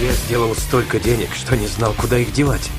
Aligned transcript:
Я 0.00 0.12
сделал 0.12 0.54
столько 0.54 0.98
денег, 0.98 1.28
что 1.34 1.54
не 1.58 1.66
знал, 1.66 1.92
куда 1.92 2.16
их 2.16 2.32
девать. 2.32 2.70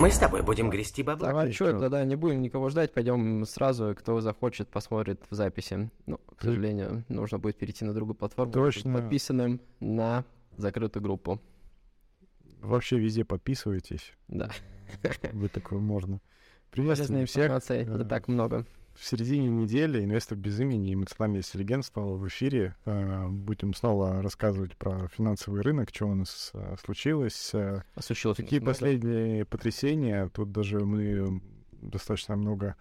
Мы 0.00 0.10
с 0.10 0.18
тобой 0.18 0.40
будем 0.40 0.70
грести 0.70 1.02
бабла. 1.02 1.28
Давай, 1.28 1.52
что, 1.52 1.78
тогда 1.78 2.02
не 2.06 2.16
будем 2.16 2.40
никого 2.40 2.70
ждать, 2.70 2.94
пойдем 2.94 3.44
сразу, 3.44 3.94
кто 3.94 4.18
захочет, 4.22 4.68
посмотрит 4.68 5.20
в 5.28 5.34
записи. 5.34 5.90
Ну, 6.06 6.18
к 6.38 6.40
сожалению, 6.40 7.04
нужно 7.10 7.38
будет 7.38 7.58
перейти 7.58 7.84
на 7.84 7.92
другую 7.92 8.14
платформу. 8.14 8.50
Точно. 8.50 8.94
Подписанным 8.94 9.60
на 9.80 10.24
закрытую 10.56 11.02
группу. 11.02 11.38
Вообще 12.62 12.98
везде 12.98 13.26
подписывайтесь. 13.26 14.14
Да. 14.26 14.50
Вы 15.34 15.48
такое 15.48 15.80
можно. 15.80 16.20
Приветствую 16.70 17.26
всех. 17.26 17.44
информации 17.44 17.84
не 17.84 18.04
Э, 18.04 18.04
так 18.06 18.26
много. 18.26 18.64
В 18.94 19.04
середине 19.06 19.48
недели 19.48 20.04
инвестор 20.04 20.36
без 20.36 20.60
имени 20.60 20.90
и 20.90 20.94
эмоциональный 20.94 21.38
интеллигент 21.38 21.86
снова 21.86 22.16
в 22.16 22.28
эфире. 22.28 22.74
Э, 22.84 23.28
Будем 23.28 23.72
снова 23.72 24.20
рассказывать 24.22 24.76
про 24.76 25.08
финансовый 25.08 25.62
рынок, 25.62 25.88
что 25.92 26.06
у 26.06 26.14
нас 26.14 26.50
э, 26.54 26.76
случилось. 26.84 27.50
э, 27.54 27.82
Случилось 27.98 28.36
Какие 28.36 28.58
много. 28.58 28.72
последние 28.72 29.44
потрясения? 29.46 30.28
Тут 30.28 30.52
даже 30.52 30.80
мы 30.80 31.40
достаточно 31.72 32.36
много... 32.36 32.76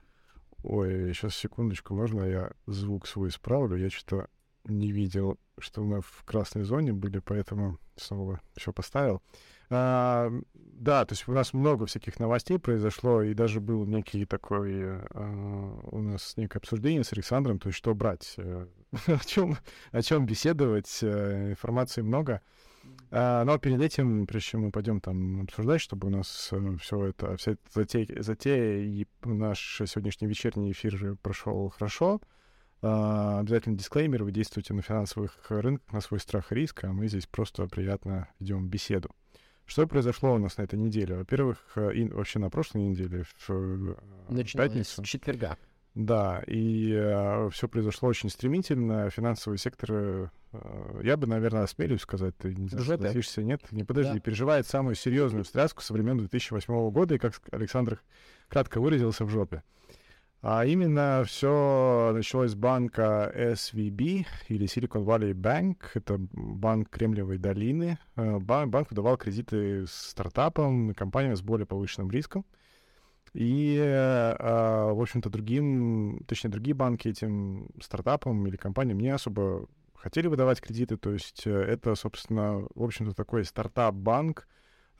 Ой, 0.64 1.14
сейчас 1.14 1.36
секундочку, 1.36 1.94
можно 1.96 2.24
я 2.24 2.52
звук 2.66 3.08
свой 3.08 3.30
исправлю? 3.30 3.78
Я 3.78 3.90
что-то 3.90 4.28
не 4.66 4.92
видел, 4.92 5.40
что 5.58 5.82
мы 5.84 6.02
в 6.02 6.24
красной 6.26 6.64
зоне 6.64 6.92
были, 6.92 7.20
поэтому 7.20 7.80
снова 7.96 8.42
все 8.58 8.74
поставил. 8.74 9.22
А, 9.70 10.32
да, 10.54 11.06
то 11.06 11.14
есть 11.14 11.28
у 11.28 11.34
нас 11.34 11.54
много 11.54 11.86
всяких 11.86 12.20
новостей 12.20 12.58
произошло, 12.58 13.22
и 13.22 13.34
даже 13.34 13.60
был 13.60 13.86
некий 13.86 14.26
такой 14.26 14.74
э, 14.74 15.08
а, 15.12 15.80
у 15.92 16.02
нас 16.02 16.36
некое 16.38 16.60
обсуждение 16.60 17.04
с 17.04 17.14
Александром, 17.14 17.60
то 17.60 17.68
есть 17.68 17.78
что 17.78 17.94
брать, 17.94 18.34
э, 18.38 18.68
о 19.08 19.20
чем, 19.26 19.58
о 19.92 20.02
чем 20.02 20.26
беседовать, 20.26 21.00
э, 21.02 21.52
информации 21.52 22.02
много. 22.02 22.42
А, 23.12 23.44
но 23.44 23.58
перед 23.58 23.82
этим, 23.82 24.26
прежде 24.26 24.50
чем 24.50 24.62
мы 24.62 24.72
пойдем 24.72 25.02
там 25.02 25.42
обсуждать, 25.42 25.82
чтобы 25.82 26.08
у 26.08 26.12
нас 26.12 26.54
все 26.82 27.06
это, 27.06 27.38
вся 27.38 27.52
эта 27.52 27.62
затея, 27.74 28.08
затея 28.22 28.84
и 28.84 29.08
наш 29.24 29.82
сегодняшний 29.86 30.28
вечерний 30.28 30.72
эфир 30.72 31.16
прошел 31.22 31.70
хорошо, 31.70 32.22
а, 32.82 33.40
обязательно 33.40 33.78
дисклеймер, 33.78 34.24
вы 34.24 34.32
действуете 34.32 34.74
на 34.74 34.82
финансовых 34.82 35.36
рынках 35.50 35.92
на 35.92 36.02
свой 36.02 36.20
страх 36.20 36.52
и 36.52 36.56
риск, 36.56 36.86
а 36.86 36.94
мы 36.94 37.08
здесь 37.08 37.28
просто 37.28 37.68
приятно 37.68 38.30
ведем 38.40 38.68
беседу. 38.68 39.10
Что 39.70 39.86
произошло 39.86 40.34
у 40.34 40.40
нас 40.40 40.58
на 40.58 40.64
этой 40.64 40.80
неделе? 40.80 41.16
Во-первых, 41.16 41.60
э, 41.76 41.94
и 41.94 42.10
вообще 42.10 42.40
на 42.40 42.50
прошлой 42.50 42.82
неделе, 42.82 43.24
в 43.24 43.50
э, 43.52 43.96
Начиналось 44.28 44.72
пятницу. 44.72 45.04
с 45.04 45.08
четверга. 45.08 45.58
Да, 45.94 46.42
и 46.48 47.50
все 47.52 47.68
произошло 47.68 48.10
очень 48.10 48.30
стремительно. 48.30 49.12
Финансовый 49.12 49.60
сектор, 49.60 49.90
э, 49.92 50.28
я 51.04 51.18
бы, 51.18 51.28
наверное, 51.28 51.64
осмелюсь 51.64 52.02
сказать, 52.02 52.36
ты 52.38 52.56
не 52.56 52.68
знаю, 52.68 52.84
согласишься, 52.84 53.44
нет? 53.44 53.62
Не 53.72 53.84
подожди, 53.84 54.16
Да. 54.16 54.20
переживает 54.20 54.66
самую 54.66 54.96
серьезную 54.96 55.44
встряску 55.44 55.84
со 55.84 55.94
времен 55.94 56.18
2008 56.18 56.90
года, 56.90 57.14
и, 57.14 57.20
как 57.20 57.40
Александр 57.52 58.02
кратко 58.48 58.82
выразился, 58.82 59.24
в 59.24 59.30
жопе. 59.30 59.62
А 60.42 60.66
именно 60.66 61.24
все 61.26 62.12
началось 62.14 62.52
с 62.52 62.56
банка 62.56 63.30
SVB 63.36 64.26
или 64.48 64.68
Silicon 64.68 65.04
Valley 65.04 65.34
Bank. 65.34 65.78
Это 65.96 66.18
банк 66.18 66.90
Кремниевой 66.90 67.38
долины. 67.38 68.00
Э, 68.16 68.40
Банк, 68.40 68.90
выдавал 68.90 69.18
кредиты 69.18 69.86
стартапам 69.88 70.92
и 70.92 70.94
компаниям 70.94 71.36
с 71.36 71.42
более 71.42 71.66
повышенным 71.66 72.10
риском. 72.10 72.46
И, 73.34 73.76
э, 73.78 73.86
а, 74.40 74.94
в 74.94 75.02
общем-то, 75.02 75.30
другим, 75.30 76.24
точнее, 76.26 76.52
другие 76.52 76.74
банки 76.74 77.10
этим 77.10 77.68
стартапам 77.82 78.48
или 78.48 78.56
компаниям 78.56 79.00
не 79.00 79.10
особо 79.10 79.68
хотели 79.94 80.28
выдавать 80.28 80.62
кредиты. 80.62 80.96
То 80.96 81.12
есть 81.12 81.46
э, 81.48 81.52
это, 81.52 81.96
собственно, 81.96 82.66
в 82.76 82.84
общем-то, 82.84 83.14
такой 83.14 83.44
стартап-банк 83.44 84.48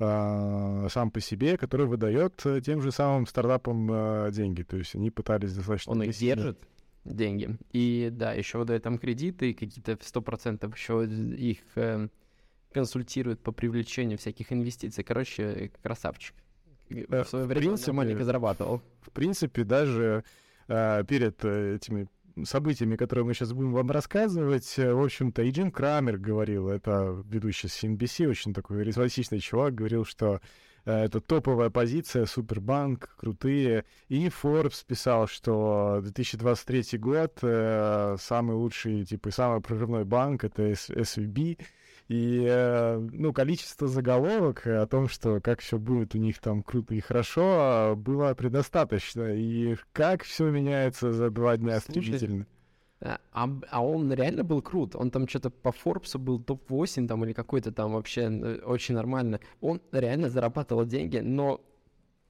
а, 0.02 0.88
сам 0.90 1.12
по 1.12 1.20
себе, 1.20 1.58
который 1.58 1.86
выдает 1.86 2.46
э, 2.46 2.62
тем 2.62 2.82
же 2.82 2.92
самым 2.92 3.28
стартапам 3.28 3.90
э, 3.92 4.32
деньги. 4.32 4.64
То 4.64 4.78
есть 4.78 4.96
они 4.96 5.12
пытались 5.12 5.54
достаточно... 5.54 5.92
Он 5.92 6.04
их 6.04 6.16
держит, 6.18 6.58
деньги. 7.04 7.58
И 7.74 8.10
да, 8.12 8.32
еще 8.34 8.60
выдает 8.60 8.84
там 8.84 8.98
кредиты, 8.98 9.54
какие-то 9.54 9.98
в 9.98 10.02
100% 10.02 10.74
еще 10.74 11.06
их 11.36 11.60
э, 11.76 12.08
консультирует 12.72 13.42
по 13.42 13.52
привлечению 13.52 14.18
всяких 14.18 14.54
инвестиций. 14.54 15.04
Короче, 15.04 15.72
красавчик. 15.82 16.36
Э, 16.90 17.24
В 17.24 17.28
свое 17.28 17.46
в 17.46 17.48
время 17.50 17.68
принципе, 17.68 17.92
маленько 17.92 18.24
зарабатывал. 18.24 18.82
в 19.02 19.12
принципе, 19.12 19.66
даже 19.66 20.24
э, 20.70 21.04
перед 21.08 21.44
этими 21.44 22.08
событиями, 22.44 22.96
которые 22.96 23.26
мы 23.26 23.34
сейчас 23.34 23.54
будем 23.54 23.74
вам 23.74 23.92
рассказывать, 23.92 24.78
э, 24.78 24.94
в 24.94 25.04
общем-то, 25.04 25.42
и 25.42 25.52
Джим 25.52 25.72
Крамер 25.72 26.18
говорил, 26.18 26.70
это 26.70 27.24
ведущий 27.28 27.68
с 27.68 27.84
очень 28.28 28.54
такой 28.54 28.78
харизматичный 28.78 29.40
чувак, 29.40 29.76
говорил, 29.76 30.06
что 30.06 30.42
э, 30.86 31.06
это 31.06 31.20
топовая 31.20 31.70
позиция, 31.70 32.26
супербанк, 32.26 33.16
крутые. 33.18 33.86
И 34.08 34.28
Forbes 34.28 34.86
писал, 34.86 35.28
что 35.28 36.00
2023 36.02 36.98
год 37.00 37.40
э, 37.42 38.18
самый 38.20 38.56
лучший, 38.56 39.06
типа, 39.06 39.32
самый 39.32 39.62
прорывной 39.62 40.06
банк— 40.06 40.44
это 40.46 40.72
SVB. 40.72 41.60
И, 42.10 42.44
э, 42.44 42.98
ну, 43.12 43.32
количество 43.34 43.88
заголовок 43.88 44.66
о 44.66 44.88
том, 44.88 45.08
что 45.08 45.40
как 45.42 45.62
все 45.62 45.78
будет 45.78 46.16
у 46.16 46.18
них 46.18 46.40
там 46.40 46.64
круто 46.64 46.96
и 46.96 47.00
хорошо, 47.00 47.94
было 47.96 48.34
предостаточно. 48.34 49.36
И 49.36 49.78
как 49.94 50.24
все 50.24 50.50
меняется 50.50 51.14
за 51.14 51.30
два 51.30 51.56
дня 51.56 51.80
Слушай, 51.80 52.02
стремительно. 52.02 52.48
А, 53.02 53.20
а 53.32 53.48
а 53.70 53.86
он 53.86 54.12
реально 54.12 54.44
был 54.44 54.64
крут. 54.64 54.96
Он 54.96 55.12
там 55.12 55.28
что-то 55.28 55.52
по 55.52 55.72
Форбсу 55.72 56.18
был 56.18 56.40
топ-8 56.40 57.08
там 57.08 57.24
или 57.26 57.34
какой-то 57.34 57.72
там 57.72 57.94
вообще 57.94 58.24
э, 58.24 58.60
очень 58.66 58.96
нормально. 58.96 59.40
Он 59.62 59.80
реально 59.92 60.30
зарабатывал 60.30 60.86
деньги, 60.86 61.20
но 61.20 61.62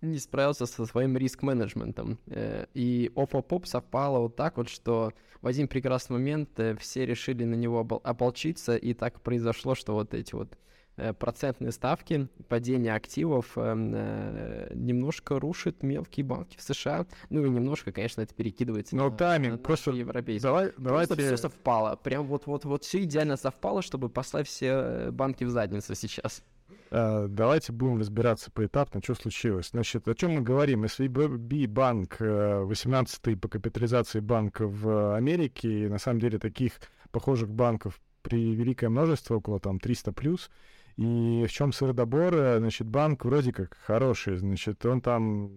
не 0.02 0.18
справился 0.20 0.66
со 0.66 0.86
своим 0.86 1.18
риск-менеджментом. 1.18 2.18
Э, 2.28 2.66
И 2.74 3.12
оп-оп-оп 3.16 3.66
совпало 3.68 4.20
вот 4.20 4.36
так 4.36 4.58
вот, 4.58 4.70
что 4.70 5.14
в 5.42 5.48
один 5.48 5.68
прекрасный 5.68 6.14
момент 6.14 6.60
э, 6.60 6.76
все 6.78 7.06
решили 7.06 7.44
на 7.44 7.56
него 7.56 7.80
ополчиться, 8.04 8.76
и 8.76 8.94
так 8.94 9.22
произошло, 9.22 9.76
что 9.76 9.94
вот 9.94 10.14
эти 10.14 10.36
вот 10.36 10.58
э, 10.98 11.14
процентные 11.14 11.72
ставки, 11.72 12.28
падение 12.48 12.94
активов 12.94 13.58
эм, 13.58 13.92
э, 13.96 14.72
немножко 14.74 15.40
рушит 15.40 15.84
мелкие 15.84 16.26
банки 16.26 16.58
в 16.58 16.62
США. 16.62 17.06
Ну 17.30 17.46
и 17.46 17.50
немножко, 17.50 17.92
конечно, 17.92 18.22
это 18.22 18.34
перекидывается 18.34 18.96
Но 18.96 19.09
на- 19.09 19.16
тайминг, 19.18 19.52
на 19.54 19.58
просто 19.58 19.92
европейские. 19.92 20.42
Давай, 20.50 20.66
Просто 20.68 20.84
давайте... 20.84 21.16
все 21.26 21.38
совпало. 21.38 21.96
Прям 21.98 22.26
вот-вот-вот 22.28 22.84
все 22.84 23.04
идеально 23.04 23.36
совпало, 23.38 23.82
чтобы 23.82 24.09
послать 24.09 24.48
все 24.48 25.09
банки 25.12 25.44
в 25.44 25.50
задницу 25.50 25.96
сейчас. 25.96 26.44
Э, 26.92 27.28
Давайте 27.30 27.72
будем 27.72 28.00
разбираться 28.00 28.52
поэтапно, 28.52 29.02
что 29.04 29.16
случилось. 29.16 29.70
Значит, 29.72 30.08
о 30.08 30.16
чем 30.16 30.32
мы 30.32 30.42
говорим? 30.42 30.84
SVB 30.84 31.68
банк, 31.68 32.20
18-й 32.20 33.36
по 33.36 33.48
капитализации 33.48 34.20
банк 34.20 34.60
в 34.60 35.16
Америке, 35.16 35.86
и 35.86 35.88
на 35.88 36.00
самом 36.00 36.20
деле 36.20 36.40
таких 36.40 36.74
похожих 37.12 37.50
банков 37.50 38.00
при 38.22 38.56
великое 38.56 38.90
множество, 38.90 39.36
около 39.36 39.60
там 39.60 39.80
300 39.80 40.12
плюс. 40.14 40.50
И 40.98 41.46
в 41.48 41.52
чем 41.52 41.72
сыродобор? 41.72 42.34
Э, 42.34 42.60
Значит, 42.60 42.88
банк 42.88 43.26
вроде 43.26 43.54
как 43.54 43.78
хороший, 43.86 44.38
значит, 44.38 44.86
он 44.86 45.02
там 45.02 45.52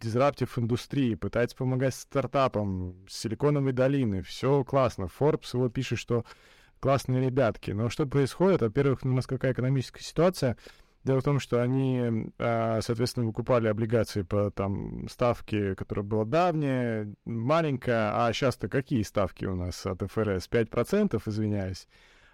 дизраптив 0.00 0.58
индустрии, 0.58 1.14
пытается 1.14 1.56
помогать 1.56 1.94
стартапам, 1.94 2.96
Силиконовой 3.08 3.72
долины, 3.72 4.22
все 4.22 4.64
классно. 4.64 5.08
Forbes 5.18 5.50
его 5.54 5.68
пишет, 5.68 6.00
что 6.00 6.24
классные 6.82 7.24
ребятки. 7.24 7.70
Но 7.70 7.88
что 7.88 8.06
происходит? 8.06 8.60
Во-первых, 8.60 9.04
у 9.04 9.08
нас 9.08 9.26
какая 9.26 9.52
экономическая 9.52 10.02
ситуация. 10.02 10.56
Дело 11.04 11.20
в 11.20 11.24
том, 11.24 11.38
что 11.38 11.62
они, 11.62 12.32
а, 12.38 12.80
соответственно, 12.82 13.26
выкупали 13.26 13.68
облигации 13.68 14.22
по 14.22 14.50
там 14.50 15.08
ставке, 15.08 15.76
которая 15.76 16.04
была 16.04 16.24
давняя, 16.24 17.08
маленькая, 17.24 18.12
а 18.14 18.32
сейчас-то 18.32 18.68
какие 18.68 19.02
ставки 19.02 19.44
у 19.44 19.54
нас 19.54 19.86
от 19.86 20.02
ФРС? 20.02 20.48
5%, 20.48 21.22
извиняюсь. 21.24 21.86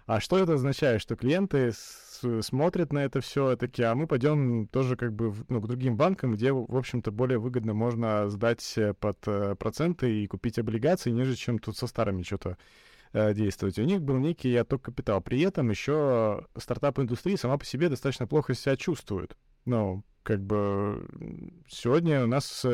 А 0.07 0.19
что 0.19 0.39
это 0.39 0.53
означает? 0.53 1.01
Что 1.01 1.15
клиенты 1.15 1.71
смотрят 2.41 2.91
на 2.91 3.05
это 3.05 3.21
все 3.21 3.55
такие, 3.55 3.87
а 3.87 3.95
мы 3.95 4.07
пойдем 4.07 4.67
тоже 4.67 4.95
как 4.95 5.13
бы 5.13 5.31
ну, 5.47 5.61
к 5.61 5.67
другим 5.67 5.95
банкам, 5.95 6.33
где, 6.33 6.51
в 6.51 6.75
общем-то, 6.75 7.11
более 7.11 7.37
выгодно 7.37 7.75
можно 7.75 8.27
сдать 8.29 8.73
э, 8.77 8.95
под 8.95 9.19
э, 9.27 9.55
проценты 9.55 10.23
и 10.23 10.27
купить 10.27 10.57
облигации, 10.57 11.11
нежели 11.11 11.35
чем 11.35 11.59
тут 11.59 11.77
со 11.77 11.85
старыми 11.85 12.23
что-то 12.23 12.57
э, 13.13 13.33
действовать. 13.33 13.79
У 13.79 13.83
них 13.83 14.01
был 14.01 14.17
некий 14.17 14.55
отток 14.55 14.83
капитала. 14.83 15.19
При 15.19 15.41
этом 15.41 15.69
еще 15.69 16.45
стартап-индустрия 16.57 17.37
сама 17.37 17.57
по 17.57 17.65
себе 17.65 17.89
достаточно 17.89 18.27
плохо 18.27 18.53
себя 18.53 18.75
чувствует. 18.75 19.37
Ну, 19.65 20.03
как 20.23 20.41
бы 20.41 21.07
сегодня 21.67 22.23
у 22.23 22.27
нас 22.27 22.65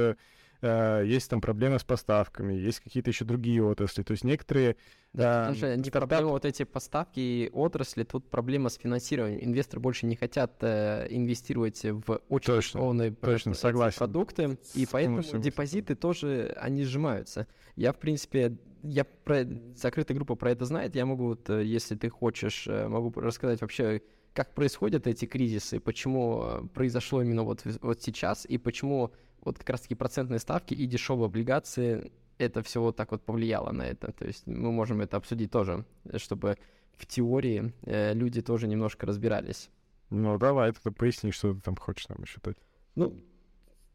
э, 0.65 1.03
есть 1.05 1.29
там 1.29 1.41
проблемы 1.41 1.77
с 1.79 1.83
поставками, 1.83 2.53
есть 2.53 2.79
какие-то 2.79 3.09
еще 3.09 3.25
другие 3.25 3.63
отрасли. 3.63 4.03
То 4.03 4.11
есть 4.11 4.23
некоторые 4.23 4.75
Да, 5.13 5.51
э, 5.51 5.75
не 5.75 5.83
стартап- 5.83 5.91
проблема 5.91 6.29
вот 6.29 6.45
эти 6.45 6.63
поставки 6.63 7.19
и 7.19 7.49
отрасли, 7.53 8.03
тут 8.03 8.29
проблема 8.29 8.69
с 8.69 8.75
финансированием. 8.77 9.39
Инвесторы 9.43 9.79
больше 9.81 10.05
не 10.05 10.15
хотят 10.15 10.53
э, 10.61 11.07
инвестировать 11.09 11.83
в 11.83 12.21
очень 12.29 12.45
Точно, 12.47 12.77
рискованные 12.79 13.11
точно, 13.11 13.51
эти 13.51 13.57
согласен. 13.57 13.97
продукты, 13.99 14.57
и 14.73 14.85
поэтому 14.91 15.17
Полностью. 15.17 15.39
депозиты 15.39 15.95
тоже, 15.95 16.53
они 16.59 16.83
сжимаются. 16.83 17.47
Я, 17.75 17.93
в 17.93 17.97
принципе, 17.99 18.57
я 18.83 19.03
про 19.05 19.45
закрытая 19.75 20.15
группа 20.15 20.35
про 20.35 20.51
это 20.51 20.65
знает, 20.65 20.95
я 20.95 21.05
могу, 21.05 21.27
вот, 21.27 21.49
э, 21.49 21.63
если 21.63 21.95
ты 21.95 22.09
хочешь, 22.09 22.67
э, 22.67 22.87
могу 22.87 23.11
рассказать 23.19 23.61
вообще, 23.61 24.01
как 24.35 24.53
происходят 24.53 25.07
эти 25.07 25.25
кризисы, 25.25 25.79
почему 25.79 26.43
э, 26.43 26.67
произошло 26.73 27.21
именно 27.21 27.43
вот, 27.43 27.63
вот 27.81 28.01
сейчас, 28.01 28.45
и 28.45 28.57
почему 28.57 29.11
вот 29.41 29.57
как 29.57 29.69
раз-таки 29.69 29.95
процентные 29.95 30.39
ставки 30.39 30.73
и 30.73 30.85
дешевые 30.85 31.27
облигации, 31.27 32.11
это 32.37 32.61
все 32.61 32.81
вот 32.81 32.97
так 32.97 33.11
вот 33.11 33.23
повлияло 33.23 33.71
на 33.71 33.83
это. 33.83 34.11
То 34.11 34.25
есть 34.25 34.45
мы 34.45 34.73
можем 34.73 34.99
это 34.99 35.15
обсудить 35.15 35.51
тоже, 35.51 35.85
чтобы 36.17 36.57
в 36.97 37.05
теории 37.05 37.73
э, 37.83 38.13
люди 38.13 38.41
тоже 38.41 38.67
немножко 38.67 39.05
разбирались. 39.05 39.69
Ну, 40.09 40.37
давай, 40.37 40.73
ты 40.73 40.91
поясни, 40.91 41.31
что 41.31 41.53
ты 41.53 41.61
там 41.61 41.77
хочешь 41.77 42.09
нам 42.09 42.19
дать. 42.43 42.57
Ну, 42.95 43.17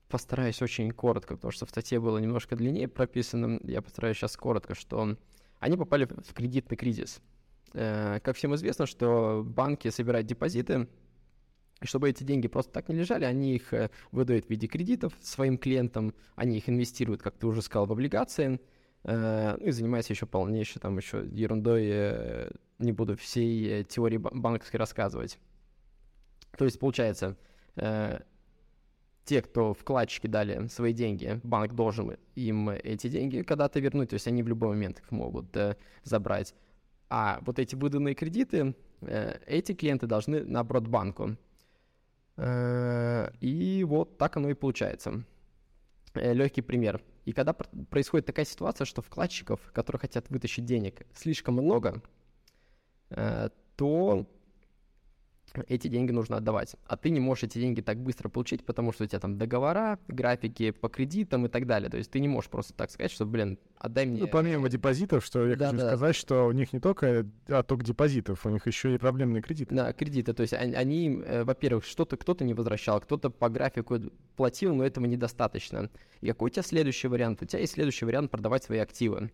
постараюсь 0.09 0.63
очень 0.63 0.91
коротко, 0.91 1.37
потому 1.37 1.53
что 1.53 1.67
в 1.67 1.71
статье 1.71 2.01
было 2.01 2.17
немножко 2.17 2.57
длиннее 2.57 2.89
прописано. 2.89 3.61
Я 3.63 3.83
постараюсь 3.83 4.17
сейчас 4.17 4.39
коротко, 4.39 4.75
что 4.75 5.17
они 5.59 5.77
попали 5.77 6.07
в 6.07 6.33
кредитный 6.33 6.79
кризис. 6.79 7.21
Э, 7.73 8.19
как 8.21 8.37
всем 8.37 8.55
известно, 8.55 8.87
что 8.87 9.43
банки 9.45 9.89
собирают 9.89 10.27
депозиты, 10.27 10.89
и 11.81 11.87
чтобы 11.87 12.11
эти 12.11 12.25
деньги 12.25 12.49
просто 12.49 12.73
так 12.73 12.89
не 12.89 12.97
лежали, 12.97 13.25
они 13.25 13.55
их 13.55 13.73
э, 13.73 13.91
выдают 14.13 14.47
в 14.47 14.51
виде 14.51 14.67
кредитов 14.67 15.13
своим 15.21 15.57
клиентам, 15.57 16.15
они 16.35 16.59
их 16.59 16.69
инвестируют, 16.69 17.23
как 17.23 17.37
ты 17.37 17.47
уже 17.47 17.63
сказал, 17.63 17.87
в 17.87 17.93
облигации, 17.93 18.61
э, 19.05 19.57
ну 19.59 19.67
и 19.67 19.71
занимаются 19.71 20.13
еще 20.13 20.27
полнейшей 20.27 20.81
там 20.81 20.97
еще 20.97 21.27
ерундой, 21.31 22.51
не 22.79 22.93
буду 22.93 23.17
всей 23.17 23.85
теории 23.85 24.17
банковской 24.17 24.79
рассказывать. 24.79 25.39
То 26.57 26.65
есть, 26.65 26.79
получается, 26.81 27.37
те, 27.77 29.43
кто 29.43 29.75
вкладчики 29.75 30.27
дали 30.27 30.67
свои 30.67 30.93
деньги, 30.93 31.41
банк 31.45 31.75
должен 31.75 32.17
им 32.35 32.71
эти 32.71 33.09
деньги 33.09 33.43
когда-то 33.43 33.79
вернуть, 33.81 34.11
то 34.11 34.15
есть 34.15 34.27
они 34.27 34.43
в 34.43 34.49
любой 34.49 34.71
момент 34.71 34.99
их 34.99 35.11
могут 35.13 35.57
забрать. 36.03 36.55
А 37.11 37.41
вот 37.43 37.59
эти 37.59 37.75
выданные 37.75 38.15
кредиты, 38.15 38.75
э, 39.03 39.39
эти 39.47 39.75
клиенты 39.75 40.07
должны 40.07 40.45
наоборот 40.45 40.87
банку. 40.87 41.37
Э, 42.37 43.31
и 43.41 43.85
вот 43.85 44.17
так 44.17 44.37
оно 44.37 44.49
и 44.49 44.55
получается. 44.55 45.25
Э, 46.15 46.33
Легкий 46.33 46.63
пример. 46.63 47.03
И 47.25 47.33
когда 47.33 47.53
происходит 47.53 48.27
такая 48.27 48.45
ситуация, 48.45 48.85
что 48.85 49.03
вкладчиков, 49.03 49.61
которые 49.73 50.01
хотят 50.01 50.31
вытащить 50.31 50.65
денег, 50.65 51.07
слишком 51.13 51.55
много, 51.55 52.01
то 53.77 54.27
эти 55.69 55.89
деньги 55.89 56.13
нужно 56.13 56.37
отдавать. 56.37 56.77
А 56.87 56.97
ты 56.97 57.11
не 57.11 57.21
можешь 57.21 57.45
эти 57.45 57.59
деньги 57.59 57.81
так 57.81 57.99
быстро 57.99 58.29
получить, 58.29 58.65
потому 58.65 58.93
что 58.93 59.05
у 59.05 59.07
тебя 59.07 59.21
там 59.21 59.39
договора, 59.39 59.99
графики 60.09 60.71
по 60.71 60.89
кредитам 60.89 61.47
и 61.47 61.49
так 61.49 61.67
далее. 61.67 61.91
То 61.91 61.97
есть 61.97 62.11
ты 62.11 62.21
не 62.21 62.29
можешь 62.29 62.51
просто 62.51 62.75
так 62.75 62.91
сказать, 62.91 63.11
что, 63.11 63.27
блин, 63.27 63.59
отдай 63.77 64.07
мне... 64.07 64.21
Ну, 64.21 64.29
помимо 64.29 64.69
депозитов, 64.69 65.25
что 65.25 65.47
я 65.47 65.57
да, 65.57 65.67
хочу 65.67 65.79
да. 65.79 65.89
сказать, 65.89 66.17
что 66.17 66.47
у 66.47 66.53
них 66.53 66.73
не 66.73 66.81
только 66.81 67.27
отток 67.49 67.83
депозитов, 67.83 68.47
у 68.47 68.51
них 68.51 68.67
еще 68.67 68.95
и 68.95 68.99
проблемные 68.99 69.43
кредиты. 69.43 69.75
Да, 69.75 69.93
кредиты. 69.93 70.33
То 70.33 70.43
есть 70.43 70.53
они, 70.53 70.75
они 70.75 71.23
э, 71.25 71.45
во-первых, 71.45 71.85
что-то 71.85 72.17
кто-то 72.17 72.45
не 72.45 72.55
возвращал, 72.55 73.01
кто-то 73.01 73.31
по 73.31 73.49
графику 73.49 73.99
платил, 74.37 74.75
но 74.75 74.85
этого 74.85 75.07
недостаточно. 75.07 75.91
И 76.21 76.29
какой 76.29 76.51
у 76.51 76.53
тебя 76.53 76.63
следующий 76.63 77.09
вариант? 77.09 77.43
У 77.43 77.47
тебя 77.47 77.61
есть 77.61 77.75
следующий 77.75 78.05
вариант 78.05 78.31
продавать 78.31 78.65
свои 78.65 78.79
активы. 78.79 79.33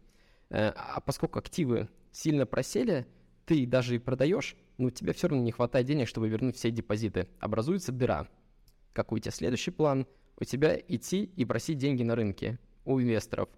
Э, 0.51 0.73
а 0.75 1.01
поскольку 1.01 1.39
активы 1.39 1.89
сильно 2.13 2.47
просели, 2.47 3.07
ты 3.45 3.67
даже 3.67 3.97
и 3.97 3.99
продаешь, 3.99 4.57
но 4.79 4.91
тебе 4.91 5.13
все 5.13 5.29
равно 5.29 5.45
не 5.45 5.53
хватает 5.53 5.87
денег, 5.87 6.09
чтобы 6.09 6.29
вернуть 6.29 6.57
все 6.57 6.71
депозиты. 6.71 7.29
Образуется 7.41 7.93
дыра. 7.93 8.29
Какой 8.93 9.19
у 9.19 9.23
тебя 9.23 9.33
следующий 9.33 9.71
план? 9.71 10.07
У 10.39 10.45
тебя 10.45 10.77
идти 10.77 11.25
и 11.25 11.45
просить 11.45 11.79
деньги 11.79 12.03
на 12.03 12.15
рынке 12.15 12.59
у 12.85 13.01
инвесторов. 13.01 13.49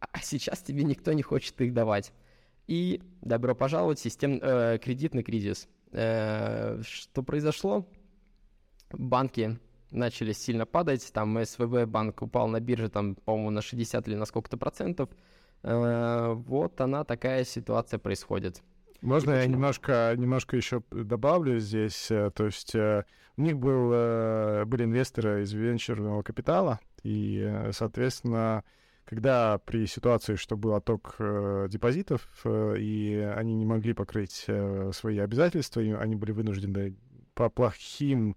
А 0.00 0.20
сейчас 0.20 0.60
тебе 0.60 0.84
никто 0.84 1.12
не 1.12 1.22
хочет 1.22 1.60
их 1.60 1.72
давать. 1.72 2.12
И 2.66 3.02
добро 3.20 3.54
пожаловать 3.54 3.98
в 3.98 4.02
систем, 4.02 4.38
э, 4.40 4.78
кредитный 4.78 5.22
кризис. 5.22 5.68
Э, 5.92 6.80
что 6.82 7.22
произошло? 7.22 7.86
Банки 8.92 9.58
начали 9.90 10.32
сильно 10.32 10.66
падать, 10.66 11.12
там 11.12 11.44
СВБ 11.44 11.86
банк 11.86 12.22
упал 12.22 12.48
на 12.48 12.60
бирже, 12.60 12.88
там, 12.88 13.16
по-моему, 13.16 13.50
на 13.50 13.62
60 13.62 14.06
или 14.08 14.14
на 14.14 14.24
сколько-то 14.24 14.56
процентов. 14.56 15.10
Э, 15.62 16.32
вот 16.34 16.80
она, 16.80 17.04
такая 17.04 17.44
ситуация 17.44 17.98
происходит. 17.98 18.62
Можно 19.02 19.32
я 19.32 19.46
немножко, 19.46 20.14
немножко 20.16 20.56
еще 20.56 20.82
добавлю 20.90 21.58
здесь? 21.58 22.10
Э, 22.10 22.30
то 22.34 22.46
есть 22.46 22.74
э, 22.74 23.04
у 23.36 23.42
них 23.42 23.58
был, 23.58 23.90
э, 23.92 24.64
были 24.66 24.84
инвесторы 24.84 25.42
из 25.42 25.52
венчурного 25.52 26.22
капитала, 26.22 26.80
и, 27.02 27.70
соответственно, 27.72 28.62
когда 29.06 29.58
при 29.58 29.86
ситуации, 29.86 30.34
что 30.34 30.56
был 30.56 30.74
отток 30.74 31.16
депозитов, 31.68 32.28
и 32.46 33.32
они 33.34 33.54
не 33.54 33.64
могли 33.64 33.94
покрыть 33.94 34.46
свои 34.92 35.18
обязательства, 35.18 35.80
и 35.80 35.90
они 35.92 36.14
были 36.14 36.32
вынуждены 36.32 36.94
по 37.34 37.48
плохим 37.48 38.36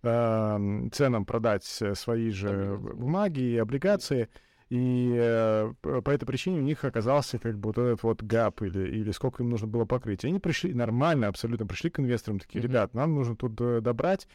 ценам 0.00 1.26
продать 1.26 1.64
свои 1.64 2.30
же 2.30 2.78
бумаги 2.78 3.40
и 3.40 3.58
облигации, 3.58 4.28
и 4.70 5.14
э, 5.16 5.72
по 5.82 6.10
этой 6.10 6.24
причине 6.24 6.58
у 6.58 6.62
них 6.62 6.84
оказался 6.84 7.38
как 7.38 7.58
бы 7.58 7.68
вот 7.68 7.78
этот 7.78 8.02
вот 8.02 8.22
гап 8.22 8.62
или, 8.62 8.88
или 8.88 9.10
сколько 9.10 9.42
им 9.42 9.50
нужно 9.50 9.66
было 9.66 9.84
покрыть. 9.84 10.24
И 10.24 10.28
они 10.28 10.38
пришли 10.38 10.72
нормально, 10.72 11.28
абсолютно 11.28 11.66
пришли 11.66 11.90
к 11.90 12.00
инвесторам, 12.00 12.38
такие, 12.38 12.62
ребят, 12.62 12.94
нам 12.94 13.14
нужно 13.14 13.36
тут 13.36 13.60
э, 13.60 13.80
добрать, 13.80 14.26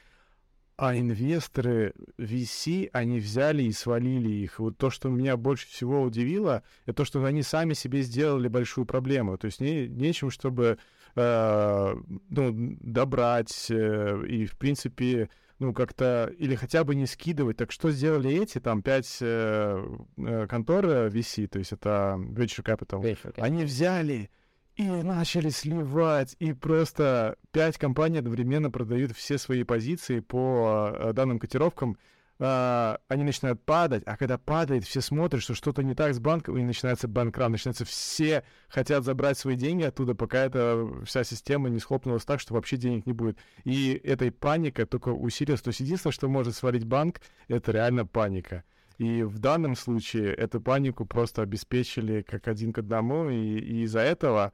а 0.78 0.96
инвесторы 0.96 1.94
VC, 2.18 2.90
они 2.94 3.20
взяли 3.20 3.64
и 3.64 3.72
свалили 3.74 4.30
их. 4.30 4.60
Вот 4.60 4.78
то, 4.78 4.90
что 4.90 5.10
меня 5.10 5.36
больше 5.36 5.68
всего 5.68 6.02
удивило, 6.04 6.64
это 6.86 6.98
то, 6.98 7.06
что 7.06 7.24
они 7.26 7.42
сами 7.42 7.74
себе 7.74 8.02
сделали 8.02 8.48
большую 8.48 8.86
проблему. 8.86 9.38
То 9.38 9.46
есть 9.46 9.60
не, 9.60 9.88
нечем, 9.88 10.30
чтобы 10.30 10.78
э, 11.16 11.96
ну, 12.30 12.78
добрать 12.80 13.68
э, 13.70 14.26
и, 14.26 14.46
в 14.46 14.58
принципе, 14.58 15.30
ну, 15.59 15.73
как-то, 15.73 16.33
или 16.38 16.56
хотя 16.56 16.83
бы 16.83 16.95
не 16.95 17.06
скидывать. 17.06 17.57
Так 17.57 17.71
что 17.71 17.91
сделали 17.91 18.31
эти, 18.31 18.59
там, 18.59 18.81
пять 18.81 19.17
э, 19.21 19.97
э, 20.17 20.47
контор 20.47 20.85
VC, 20.85 21.47
то 21.47 21.59
есть 21.59 21.73
это 21.73 22.15
Venture 22.17 22.63
Capital, 22.63 23.01
Venture 23.01 23.33
Capital. 23.33 23.44
они 23.44 23.65
взяли 23.65 24.29
и 24.77 24.83
начали 24.83 25.50
сливать, 25.50 26.38
и 26.39 26.53
просто 26.53 27.35
пять 27.51 27.77
компаний 27.77 28.19
одновременно 28.19 28.71
продают 28.71 29.11
все 29.11 29.38
свои 29.38 29.63
позиции 29.63 30.21
по 30.21 30.91
э, 30.94 31.13
данным 31.13 31.38
котировкам, 31.39 31.97
Uh, 32.39 32.97
они 33.09 33.25
начинают 33.25 33.62
падать, 33.65 34.01
а 34.06 34.15
когда 34.15 34.38
падает, 34.38 34.86
все 34.86 35.01
смотрят, 35.01 35.44
что 35.44 35.56
что-то 35.56 35.83
не 35.83 35.94
так 35.94 36.13
с 36.13 36.19
банком, 36.19 36.57
и 36.57 36.63
начинается 36.63 37.09
банкран, 37.09 37.51
начинается 37.51 37.83
все 37.83 38.45
хотят 38.69 39.03
забрать 39.03 39.38
свои 39.38 39.57
деньги 39.57 39.83
оттуда, 39.83 40.15
пока 40.15 40.45
эта 40.45 40.88
вся 41.03 41.25
система 41.25 41.68
не 41.68 41.80
схлопнулась 41.80 42.24
так, 42.24 42.39
что 42.39 42.53
вообще 42.53 42.77
денег 42.77 43.06
не 43.06 43.12
будет. 43.12 43.38
И 43.65 43.91
этой 44.06 44.31
паника 44.31 44.86
только 44.86 45.09
усилилась. 45.09 45.62
То 45.62 45.68
есть 45.68 45.81
единственное, 45.81 46.14
что 46.14 46.30
может 46.30 46.56
свалить 46.56 46.85
банк, 46.85 47.19
это 47.49 47.73
реально 47.73 48.06
паника. 48.06 48.64
И 48.99 49.23
в 49.23 49.40
данном 49.40 49.75
случае 49.75 50.33
эту 50.33 50.61
панику 50.61 51.06
просто 51.06 51.42
обеспечили 51.42 52.21
как 52.21 52.47
один 52.47 52.71
к 52.71 52.78
одному, 52.78 53.30
и, 53.30 53.59
и 53.59 53.83
из-за 53.83 53.99
этого, 53.99 54.54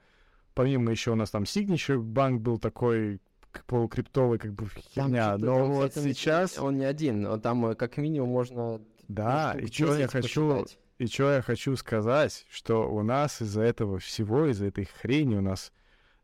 помимо 0.56 0.90
еще 0.90 1.12
у 1.12 1.16
нас 1.16 1.30
там 1.30 1.44
Signature 1.44 2.00
банк 2.00 2.42
был 2.42 2.58
такой 2.58 3.20
полукриптовый 3.64 4.40
как 4.40 4.54
бы 4.54 4.68
херня. 4.94 5.38
Но 5.38 5.66
вот 5.66 5.94
сейчас... 5.94 6.60
Он 6.60 6.78
не 6.78 6.86
один, 6.86 7.40
там 7.42 7.66
э, 7.68 7.76
как 7.76 7.98
минимум 7.98 8.30
можно... 8.30 8.82
Да, 9.08 9.56
и 9.60 9.68
что 9.68 9.96
я 9.96 10.08
хочу... 10.08 10.66
И 10.98 11.08
что 11.08 11.32
я 11.32 11.42
хочу 11.42 11.76
сказать, 11.76 12.46
что 12.50 12.90
у 12.90 13.04
нас 13.04 13.42
из-за 13.42 13.64
этого 13.64 14.00
всего, 14.00 14.46
из-за 14.46 14.68
этой 14.68 14.86
хрени 14.86 15.36
у 15.36 15.42
нас 15.42 15.74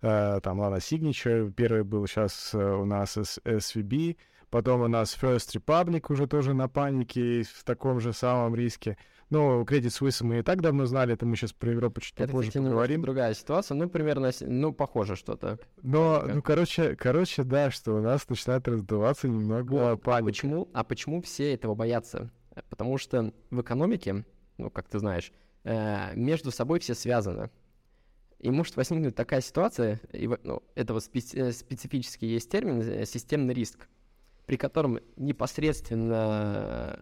э, 0.01 0.39
там, 0.41 0.59
ладно, 0.59 0.77
Signature, 0.77 1.51
первый 1.51 1.83
был 1.83 2.07
сейчас 2.07 2.53
э, 2.53 2.57
у 2.57 2.85
нас 2.85 3.17
SVB, 3.17 4.15
потом 4.50 4.81
у 4.81 4.88
нас 4.88 5.17
First 5.19 5.57
Republic 5.57 6.05
уже 6.09 6.25
тоже 6.25 6.53
на 6.53 6.69
панике 6.69 7.43
в 7.43 7.63
таком 7.65 8.00
же 8.00 8.13
самом 8.13 8.55
риске. 8.55 8.97
Ну, 9.31 9.61
Credit 9.63 9.88
Suisse 9.88 10.23
мы 10.25 10.39
и 10.39 10.41
так 10.43 10.61
давно 10.61 10.85
знали, 10.85 11.13
это 11.13 11.25
мы 11.25 11.38
сейчас 11.38 11.53
про 11.53 11.71
Европу 11.71 12.01
чуть 12.01 12.15
попозже 12.15 12.50
это, 12.50 12.50
кстати, 12.50 12.63
поговорим. 12.63 13.01
другая 13.01 13.33
ситуация, 13.33 13.75
ну, 13.75 13.89
примерно, 13.89 14.31
ну, 14.41 14.73
похоже 14.73 15.15
что-то. 15.15 15.57
Но, 15.81 16.21
ну, 16.27 16.41
короче, 16.41 16.97
короче, 16.97 17.43
да, 17.45 17.71
что 17.71 17.93
у 17.93 18.01
нас 18.01 18.27
начинает 18.27 18.67
раздуваться 18.67 19.29
немного 19.29 19.71
вот. 19.71 19.81
А 19.81 19.95
паника. 19.97 20.23
А 20.23 20.25
почему, 20.25 20.69
а 20.73 20.83
почему 20.83 21.21
все 21.21 21.53
этого 21.53 21.75
боятся? 21.75 22.29
Потому 22.69 22.97
что 22.97 23.33
в 23.50 23.61
экономике, 23.61 24.25
ну, 24.57 24.69
как 24.69 24.89
ты 24.89 25.00
знаешь, 25.00 25.31
э, 25.63 26.13
между 26.13 26.51
собой 26.51 26.81
все 26.81 26.93
связаны. 26.93 27.50
И 28.39 28.51
может 28.51 28.75
возникнуть 28.75 29.15
такая 29.15 29.39
ситуация, 29.39 30.01
и, 30.11 30.27
ну, 30.43 30.61
это 30.75 30.93
вот 30.93 31.03
специ- 31.03 31.39
э, 31.39 31.51
специфический 31.53 32.27
есть 32.27 32.50
термин, 32.50 32.81
э, 32.81 33.05
системный 33.05 33.53
риск, 33.53 33.88
при 34.45 34.57
котором 34.57 35.00
непосредственно 35.15 37.01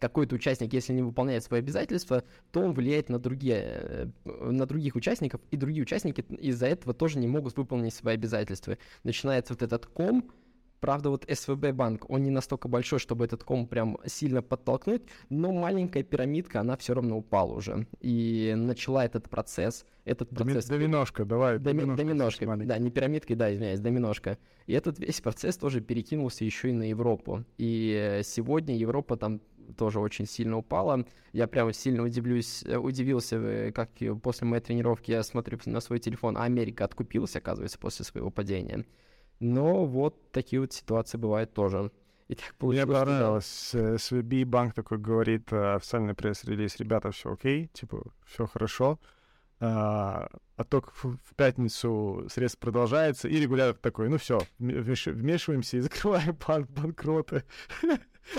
какой-то 0.00 0.34
участник, 0.34 0.72
если 0.72 0.92
не 0.92 1.02
выполняет 1.02 1.44
свои 1.44 1.60
обязательства, 1.60 2.24
то 2.50 2.60
он 2.60 2.72
влияет 2.72 3.08
на, 3.08 3.18
другие, 3.18 3.62
э, 3.62 4.06
на 4.24 4.66
других 4.66 4.96
участников, 4.96 5.40
и 5.50 5.56
другие 5.56 5.82
участники 5.82 6.22
из-за 6.40 6.66
этого 6.66 6.94
тоже 6.94 7.18
не 7.18 7.28
могут 7.28 7.56
выполнить 7.56 7.94
свои 7.94 8.14
обязательства. 8.14 8.78
Начинается 9.04 9.52
вот 9.52 9.62
этот 9.62 9.86
ком, 9.86 10.30
Правда, 10.80 11.10
вот 11.10 11.26
СВБ 11.30 11.72
банк, 11.72 12.08
он 12.08 12.22
не 12.22 12.30
настолько 12.30 12.66
большой, 12.66 12.98
чтобы 12.98 13.26
этот 13.26 13.44
ком 13.44 13.66
прям 13.66 13.98
сильно 14.06 14.40
подтолкнуть, 14.40 15.02
но 15.28 15.52
маленькая 15.52 16.02
пирамидка, 16.02 16.60
она 16.60 16.78
все 16.78 16.94
равно 16.94 17.18
упала 17.18 17.52
уже. 17.52 17.86
И 18.00 18.54
начала 18.56 19.04
этот 19.04 19.28
процесс. 19.28 19.84
Этот 20.06 20.30
процесс... 20.30 20.66
Доминошка, 20.66 21.26
давай. 21.26 21.58
Доми... 21.58 21.94
Доминошка, 21.94 22.46
да, 22.56 22.78
не 22.78 22.90
пирамидкой, 22.90 23.36
да, 23.36 23.52
извиняюсь, 23.52 23.80
доминошка. 23.80 24.38
И 24.66 24.72
этот 24.72 24.98
весь 24.98 25.20
процесс 25.20 25.58
тоже 25.58 25.82
перекинулся 25.82 26.46
еще 26.46 26.70
и 26.70 26.72
на 26.72 26.88
Европу. 26.88 27.44
И 27.58 28.22
сегодня 28.24 28.74
Европа 28.74 29.18
там 29.18 29.42
тоже 29.76 30.00
очень 30.00 30.26
сильно 30.26 30.56
упала. 30.56 31.04
Я 31.32 31.46
прям 31.46 31.72
сильно 31.72 32.02
удивлюсь, 32.02 32.62
э, 32.64 32.76
удивился, 32.76 33.36
э, 33.36 33.72
как 33.72 33.90
после 34.22 34.46
моей 34.46 34.62
тренировки 34.62 35.10
я 35.10 35.22
смотрю 35.22 35.58
на 35.66 35.80
свой 35.80 35.98
телефон, 35.98 36.36
а 36.36 36.44
Америка 36.44 36.84
откупилась, 36.84 37.36
оказывается, 37.36 37.78
после 37.78 38.04
своего 38.04 38.30
падения. 38.30 38.84
Но 39.40 39.86
вот 39.86 40.30
такие 40.32 40.60
вот 40.60 40.72
ситуации 40.72 41.18
бывают 41.18 41.52
тоже. 41.54 41.90
И 42.28 42.36
так 42.36 42.54
Мне 42.60 42.86
понравилось. 42.86 43.70
Да. 43.72 43.94
SVB 43.94 44.44
банк 44.44 44.74
такой 44.74 44.98
говорит, 44.98 45.52
э, 45.52 45.74
официальный 45.74 46.14
пресс-релиз, 46.14 46.76
ребята, 46.76 47.10
все 47.10 47.32
окей, 47.32 47.68
типа, 47.72 48.04
все 48.24 48.46
хорошо. 48.46 49.00
А, 49.62 50.28
только 50.70 50.90
в, 51.02 51.18
пятницу 51.36 52.26
средств 52.30 52.58
продолжается, 52.58 53.28
и 53.28 53.36
регулятор 53.36 53.76
такой, 53.76 54.08
ну 54.08 54.16
все, 54.16 54.40
вмешиваемся 54.58 55.76
и 55.76 55.80
закрываем 55.80 56.36
банк 56.46 56.70
банкроты. 56.70 57.44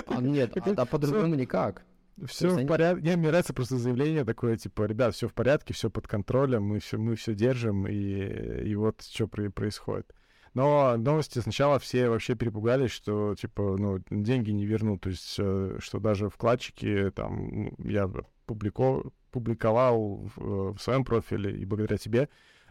А 0.08 0.20
нет, 0.20 0.58
а, 0.58 0.74
а 0.82 0.86
по-другому 0.86 1.36
никак. 1.36 1.84
Все 2.26 2.50
в 2.50 2.68
порядке. 2.68 3.02
Мне 3.02 3.18
нравится 3.18 3.54
просто 3.54 3.78
заявление 3.78 4.26
такое, 4.26 4.58
типа, 4.58 4.84
ребят, 4.84 5.16
все 5.16 5.28
в 5.28 5.34
порядке, 5.34 5.74
все 5.74 5.90
под 5.90 6.08
контролем, 6.08 6.64
мы 6.64 6.80
все, 6.80 6.98
мы 6.98 7.16
все 7.16 7.34
держим, 7.34 7.88
и, 7.88 8.64
и 8.64 8.76
вот 8.76 9.02
что 9.02 9.28
происходит. 9.28 10.14
Но 10.54 10.98
новости 10.98 11.40
сначала 11.40 11.80
все 11.80 12.10
вообще 12.10 12.36
перепугались, 12.36 12.92
что, 12.92 13.36
типа, 13.36 13.78
ну, 13.78 14.00
деньги 14.10 14.52
не 14.52 14.66
вернут. 14.66 15.02
То 15.02 15.10
есть, 15.10 15.36
э, 15.40 15.78
что 15.80 16.00
даже 16.00 16.30
вкладчики, 16.30 17.12
там, 17.16 17.74
я 17.78 18.12
публико, 18.52 19.04
публиковал 19.32 20.30
в, 20.36 20.74
в 20.74 20.78
своем 20.80 21.06
профиле, 21.06 21.56
и 21.56 21.64
благодаря 21.64 21.98
тебе, 21.98 22.28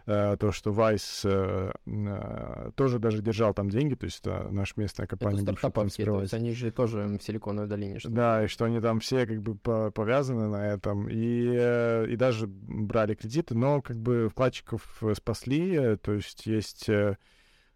э, 0.07 0.37
то, 0.39 0.53
что 0.53 0.73
Vice 0.73 1.23
э, 1.25 1.73
э, 1.87 2.71
тоже 2.75 2.99
даже 2.99 3.23
держал 3.23 3.55
там 3.55 3.71
деньги, 3.71 3.95
то 3.95 4.05
есть 4.05 4.21
это 4.21 4.49
наша 4.51 4.75
местная 4.77 5.07
компания. 5.07 5.37
Это 5.43 5.53
стартаповские, 5.53 6.07
то 6.07 6.21
есть 6.21 6.35
они 6.35 6.53
же 6.53 6.71
тоже 6.71 7.07
в 7.07 7.23
Силиконовой 7.23 7.69
долине. 7.69 7.99
Что 7.99 8.11
да, 8.11 8.45
и 8.45 8.47
что 8.47 8.67
они 8.67 8.81
там 8.81 9.01
все 9.01 9.27
как 9.27 9.41
бы 9.41 9.57
повязаны 9.91 10.49
на 10.49 10.67
этом, 10.69 11.09
и, 11.09 11.55
э, 11.57 12.07
и 12.09 12.17
даже 12.17 12.47
брали 12.47 13.15
кредиты, 13.15 13.57
но 13.57 13.81
как 13.81 13.97
бы 13.97 14.29
вкладчиков 14.29 15.03
спасли, 15.15 15.97
то 15.97 16.13
есть 16.13 16.45
есть 16.45 16.91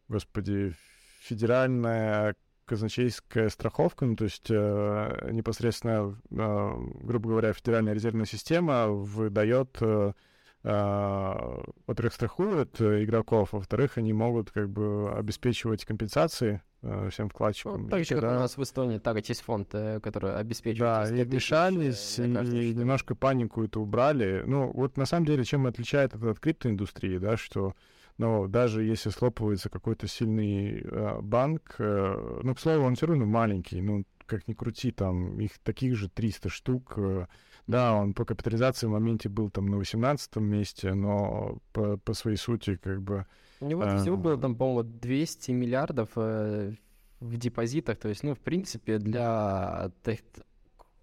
господи, 0.09 0.75
федеральная 1.23 2.35
казначейская 2.65 3.49
страховка, 3.49 4.05
ну, 4.07 4.17
то 4.17 4.25
есть 4.25 4.47
э, 4.51 5.29
непосредственно, 5.33 6.17
э, 6.31 6.73
грубо 7.03 7.31
говоря, 7.31 7.53
федеральная 7.53 7.95
резервная 7.95 8.27
система 8.27 8.89
выдает, 8.89 9.77
э, 9.81 10.13
э, 10.63 11.63
во-первых, 11.87 12.15
страхует 12.15 12.81
игроков, 12.81 13.53
во-вторых, 13.53 13.99
они 13.99 14.13
могут 14.13 14.51
как 14.51 14.69
бы 14.69 15.13
обеспечивать 15.17 15.85
компенсации 15.85 16.63
э, 16.83 17.09
всем 17.11 17.29
вкладчикам. 17.29 17.85
Ну, 17.85 17.89
так 17.89 18.05
же, 18.05 18.15
как 18.15 18.21
да. 18.21 18.37
у 18.37 18.41
нас 18.41 18.57
в 18.57 18.63
Эстонии, 18.63 18.99
так 18.99 19.29
есть 19.29 19.43
фонд, 19.43 19.69
э, 19.75 20.01
который 20.01 20.35
обеспечивает. 20.35 21.11
Да, 21.11 21.17
и 21.17 21.25
решались, 21.25 22.19
и, 22.19 22.23
и 22.23 22.75
немножко 22.75 23.15
панику 23.15 23.65
это 23.65 23.81
убрали. 23.81 24.43
Ну, 24.47 24.73
вот 24.73 24.97
на 24.97 25.07
самом 25.07 25.27
деле, 25.27 25.45
чем 25.45 25.67
отличает 25.67 26.15
это 26.15 26.31
от 26.31 26.41
криптоиндустрии, 26.41 27.19
да, 27.19 27.37
что 27.37 27.75
но 28.19 28.47
даже 28.47 28.85
если 28.85 29.11
слопывается 29.11 29.69
какой-то 29.69 30.07
сильный 30.07 30.81
э, 30.81 31.21
банк, 31.21 31.77
э, 31.79 32.41
ну, 32.43 32.55
к 32.55 32.61
слову, 32.61 32.85
он 32.85 32.95
все 32.95 33.07
равно 33.07 33.27
маленький, 33.27 33.81
ну, 33.81 34.05
как 34.27 34.49
ни 34.49 34.55
крути, 34.55 34.91
там 34.91 35.41
их 35.41 35.59
таких 35.59 35.97
же 35.97 36.09
300 36.09 36.49
штук. 36.49 36.95
Э, 36.97 37.27
да, 37.67 37.95
он 37.95 38.15
по 38.15 38.25
капитализации 38.25 38.87
в 38.87 38.91
моменте 38.91 39.29
был 39.29 39.51
там 39.51 39.67
на 39.67 39.79
18 39.79 40.37
месте, 40.37 40.95
но 40.95 41.59
по, 41.73 41.97
по 41.97 42.15
своей 42.15 42.37
сути 42.37 42.77
как 42.77 43.03
бы... 43.03 43.27
У 43.61 43.67
него 43.67 43.85
э, 43.85 43.99
всего 43.99 44.17
было 44.17 44.37
там, 44.37 44.55
по-моему, 44.55 44.83
200 44.83 45.51
миллиардов 45.53 46.11
э, 46.17 46.75
в 47.21 47.37
депозитах, 47.37 47.99
то 47.99 48.09
есть, 48.09 48.23
ну, 48.23 48.35
в 48.35 48.41
принципе, 48.41 48.99
для 48.99 49.91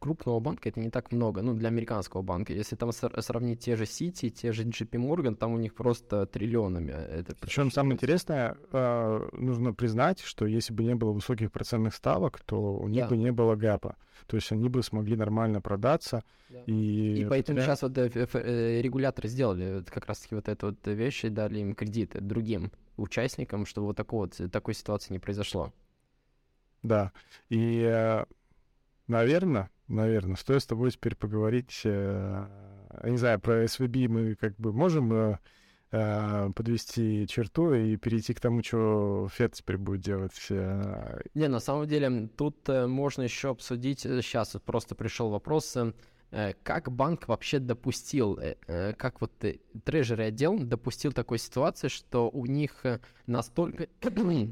крупного 0.01 0.39
банка 0.39 0.69
это 0.69 0.79
не 0.79 0.89
так 0.89 1.11
много, 1.11 1.43
ну, 1.43 1.53
для 1.53 1.69
американского 1.69 2.23
банка. 2.23 2.53
Если 2.53 2.75
там 2.75 2.91
сравнить 2.91 3.59
те 3.59 3.75
же 3.75 3.83
City, 3.83 4.29
те 4.29 4.51
же 4.51 4.63
JP 4.63 4.89
Morgan, 4.89 5.35
там 5.35 5.53
у 5.53 5.57
них 5.57 5.75
просто 5.75 6.25
триллионами. 6.25 6.91
Это 6.91 7.35
Причем 7.39 7.71
самое 7.71 7.93
интересное, 7.93 8.57
э, 8.71 9.29
нужно 9.33 9.73
признать, 9.73 10.19
что 10.19 10.47
если 10.47 10.73
бы 10.73 10.83
не 10.83 10.95
было 10.95 11.11
высоких 11.11 11.51
процентных 11.51 11.93
ставок, 11.93 12.41
то 12.41 12.77
у 12.77 12.87
них 12.87 13.03
да. 13.03 13.09
бы 13.09 13.17
не 13.17 13.31
было 13.31 13.55
гэпа. 13.55 13.95
То 14.25 14.37
есть 14.37 14.51
они 14.51 14.69
бы 14.69 14.81
смогли 14.81 15.15
нормально 15.15 15.61
продаться. 15.61 16.23
Да. 16.49 16.63
И, 16.65 17.21
и 17.21 17.25
поэтому 17.25 17.59
да. 17.59 17.65
сейчас 17.65 17.83
вот 17.83 17.95
э, 17.97 18.09
э, 18.15 18.81
регуляторы 18.81 19.29
сделали 19.29 19.83
как 19.83 20.07
раз-таки 20.07 20.33
вот 20.33 20.49
эту 20.49 20.67
вот 20.67 20.87
вещь 20.87 21.25
и 21.25 21.29
дали 21.29 21.59
им 21.59 21.75
кредиты 21.75 22.21
другим 22.21 22.71
участникам, 22.97 23.67
чтобы 23.67 23.87
вот, 23.87 23.97
такого, 23.97 24.29
вот 24.39 24.51
такой 24.51 24.73
ситуации 24.73 25.13
не 25.13 25.19
произошло. 25.19 25.71
Да, 26.81 27.11
и, 27.49 28.25
наверное, 29.07 29.69
наверное. 29.91 30.35
Стоит 30.35 30.63
с 30.63 30.65
тобой 30.65 30.91
теперь 30.91 31.15
поговорить, 31.15 31.81
э, 31.83 32.45
не 33.03 33.17
знаю, 33.17 33.39
про 33.39 33.63
SVB 33.63 34.07
мы 34.07 34.35
как 34.35 34.55
бы 34.57 34.73
можем 34.73 35.13
э, 35.13 35.37
э, 35.91 36.49
подвести 36.55 37.27
черту 37.27 37.73
и 37.73 37.97
перейти 37.97 38.33
к 38.33 38.39
тому, 38.39 38.63
что 38.63 39.27
Фед 39.31 39.53
теперь 39.53 39.77
будет 39.77 40.01
делать. 40.01 40.39
Э. 40.49 41.21
Не, 41.33 41.47
на 41.47 41.59
самом 41.59 41.87
деле, 41.87 42.29
тут 42.37 42.67
э, 42.69 42.87
можно 42.87 43.23
еще 43.23 43.49
обсудить, 43.49 44.01
сейчас 44.01 44.55
просто 44.65 44.95
пришел 44.95 45.29
вопрос, 45.29 45.77
как 46.63 46.89
банк 46.89 47.27
вообще 47.27 47.59
допустил, 47.59 48.39
как 48.65 49.19
вот 49.19 49.33
трежеры 49.83 50.23
отдел 50.23 50.57
допустил 50.59 51.11
такой 51.11 51.39
ситуации, 51.39 51.89
что 51.89 52.29
у 52.29 52.45
них 52.45 52.85
настолько 53.27 53.87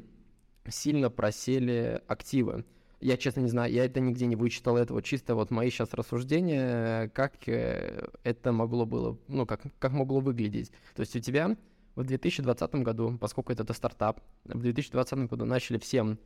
сильно 0.70 1.10
просели 1.10 2.02
активы. 2.08 2.66
Я, 3.02 3.16
честно, 3.16 3.40
не 3.42 3.48
знаю, 3.48 3.72
я 3.72 3.86
это 3.86 4.02
нигде 4.02 4.26
не 4.26 4.36
вычитал, 4.36 4.76
это 4.76 4.94
вот 4.94 5.06
чисто 5.06 5.34
вот 5.36 5.52
мои 5.52 5.70
сейчас 5.70 5.94
рассуждения, 5.94 7.08
как 7.10 7.48
э, 7.48 8.10
это 8.24 8.52
могло 8.52 8.86
было, 8.86 9.18
ну, 9.30 9.46
как, 9.46 9.62
как 9.80 9.94
могло 9.94 10.20
выглядеть. 10.20 10.72
То 10.96 11.02
есть 11.02 11.16
у 11.16 11.20
тебя 11.20 11.56
в 11.96 12.04
2020 12.04 12.76
году, 12.76 13.18
поскольку 13.20 13.54
это, 13.54 13.64
это 13.64 13.74
стартап, 13.74 14.22
в 14.44 14.60
2020 14.60 15.30
году 15.30 15.46
начали 15.46 15.78
всем 15.78 16.20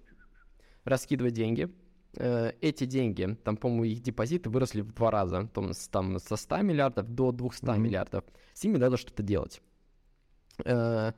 раскидывать 0.83 1.33
деньги, 1.33 1.69
э, 2.17 2.53
эти 2.59 2.85
деньги, 2.85 3.37
там, 3.43 3.55
по-моему, 3.55 3.83
их 3.83 4.01
депозиты 4.01 4.49
выросли 4.49 4.81
в 4.81 4.93
два 4.93 5.11
раза, 5.11 5.47
там, 5.53 5.73
с, 5.73 5.87
там 5.87 6.17
со 6.17 6.35
100 6.35 6.61
миллиардов 6.63 7.07
до 7.07 7.31
200 7.31 7.65
mm-hmm. 7.65 7.77
миллиардов. 7.77 8.23
С 8.53 8.63
ними 8.63 8.77
надо 8.77 8.97
что-то 8.97 9.21
делать. 9.21 9.61
Э, 10.65 11.13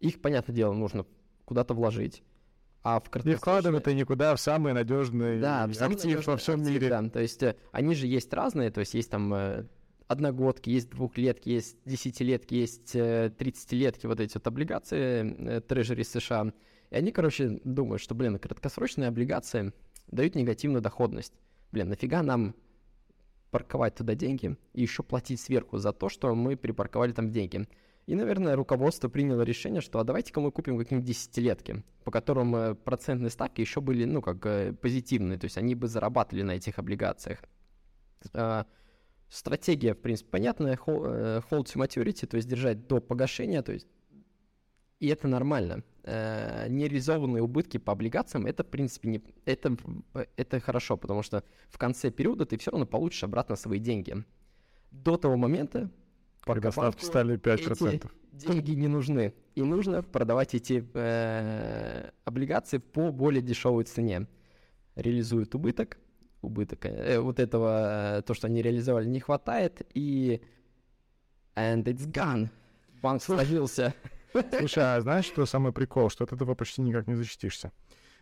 их, 0.00 0.20
понятное 0.20 0.54
дело, 0.54 0.72
нужно 0.72 1.06
куда-то 1.44 1.74
вложить. 1.74 2.22
А 2.86 3.00
в 3.00 3.10
краткосрочные... 3.10 3.34
Не 3.34 3.36
вкладывают 3.36 3.82
это 3.82 3.94
никуда 3.94 4.36
в 4.36 4.40
самые 4.40 4.72
надежные 4.72 5.40
да, 5.40 5.66
в 5.66 5.82
актив 5.82 6.24
во 6.24 6.36
всем 6.36 6.60
актив, 6.60 6.72
мире. 6.72 6.88
Да, 6.88 7.08
то 7.08 7.20
есть 7.20 7.42
э, 7.42 7.56
они 7.72 7.96
же 7.96 8.06
есть 8.06 8.32
разные, 8.32 8.70
то 8.70 8.78
есть 8.78 8.94
есть 8.94 9.10
там 9.10 9.34
э, 9.34 9.64
одногодки, 10.06 10.70
есть 10.70 10.90
двухлетки, 10.90 11.48
есть 11.48 11.78
десятилетки, 11.84 12.54
есть 12.54 12.94
э, 12.94 13.32
тридцатилетки, 13.36 14.06
вот 14.06 14.20
эти 14.20 14.34
вот 14.34 14.46
облигации 14.46 15.58
трежери 15.66 16.04
США. 16.04 16.52
И 16.90 16.94
они, 16.94 17.10
короче, 17.10 17.60
думают, 17.64 18.00
что, 18.00 18.14
блин, 18.14 18.38
краткосрочные 18.38 19.08
облигации 19.08 19.72
дают 20.06 20.36
негативную 20.36 20.80
доходность. 20.80 21.32
Блин, 21.72 21.88
нафига 21.88 22.22
нам 22.22 22.54
парковать 23.50 23.96
туда 23.96 24.14
деньги 24.14 24.56
и 24.74 24.82
еще 24.82 25.02
платить 25.02 25.40
сверху 25.40 25.78
за 25.78 25.92
то, 25.92 26.08
что 26.08 26.32
мы 26.36 26.56
припарковали 26.56 27.10
там 27.10 27.32
деньги. 27.32 27.66
И, 28.06 28.14
наверное, 28.14 28.54
руководство 28.54 29.08
приняло 29.08 29.42
решение, 29.42 29.80
что 29.80 29.98
а 29.98 30.04
давайте-ка 30.04 30.40
мы 30.40 30.52
купим 30.52 30.78
какие-нибудь 30.78 31.08
десятилетки, 31.08 31.82
по 32.04 32.12
которым 32.12 32.54
э, 32.54 32.74
процентные 32.76 33.30
ставки 33.30 33.60
еще 33.60 33.80
были, 33.80 34.04
ну, 34.04 34.22
как 34.22 34.46
э, 34.46 34.72
позитивные, 34.74 35.38
то 35.38 35.46
есть 35.46 35.58
они 35.58 35.74
бы 35.74 35.88
зарабатывали 35.88 36.42
на 36.42 36.52
этих 36.52 36.78
облигациях. 36.78 37.40
А, 38.32 38.66
стратегия, 39.28 39.94
в 39.94 39.98
принципе, 39.98 40.30
понятная, 40.30 40.74
э, 40.74 41.40
hold 41.50 41.64
to 41.64 41.84
maturity, 41.84 42.26
то 42.26 42.36
есть 42.36 42.48
держать 42.48 42.86
до 42.86 43.00
погашения, 43.00 43.62
то 43.62 43.72
есть 43.72 43.88
и 44.98 45.08
это 45.08 45.28
нормально. 45.28 45.84
нереализованные 46.04 47.42
убытки 47.42 47.76
по 47.76 47.92
облигациям, 47.92 48.46
это, 48.46 48.64
в 48.64 48.68
принципе, 48.68 49.08
не, 49.10 49.22
это, 49.44 49.76
это 50.36 50.60
хорошо, 50.60 50.96
потому 50.96 51.22
что 51.22 51.42
в 51.68 51.76
конце 51.76 52.10
периода 52.10 52.46
ты 52.46 52.56
все 52.56 52.70
равно 52.70 52.86
получишь 52.86 53.24
обратно 53.24 53.56
свои 53.56 53.78
деньги. 53.78 54.24
До 54.92 55.18
того 55.18 55.36
момента 55.36 55.90
когда 56.54 56.70
ставки 56.70 57.04
стали 57.04 57.36
5%. 57.38 58.10
Эти 58.34 58.42
деньги 58.52 58.70
не 58.72 58.88
нужны. 58.88 59.34
И 59.54 59.62
нужно 59.62 60.02
продавать 60.02 60.54
эти 60.54 60.84
э, 60.94 62.10
облигации 62.24 62.78
по 62.78 63.10
более 63.10 63.42
дешевой 63.42 63.84
цене. 63.84 64.26
Реализуют 64.94 65.54
убыток, 65.54 65.98
убыток, 66.42 66.84
э, 66.86 67.18
вот 67.18 67.38
этого, 67.40 68.18
э, 68.18 68.22
то, 68.22 68.34
что 68.34 68.46
они 68.46 68.62
реализовали, 68.62 69.06
не 69.06 69.20
хватает, 69.20 69.82
и 69.94 70.40
and 71.56 71.84
it's 71.84 72.06
gone. 72.10 72.48
Банк 73.02 73.22
сложился. 73.22 73.94
Слушай, 74.58 74.96
а 74.96 75.00
знаешь, 75.00 75.24
что 75.24 75.46
самый 75.46 75.72
прикол? 75.72 76.10
Что 76.10 76.24
от 76.24 76.32
этого 76.32 76.54
почти 76.54 76.82
никак 76.82 77.06
не 77.06 77.14
защитишься. 77.14 77.72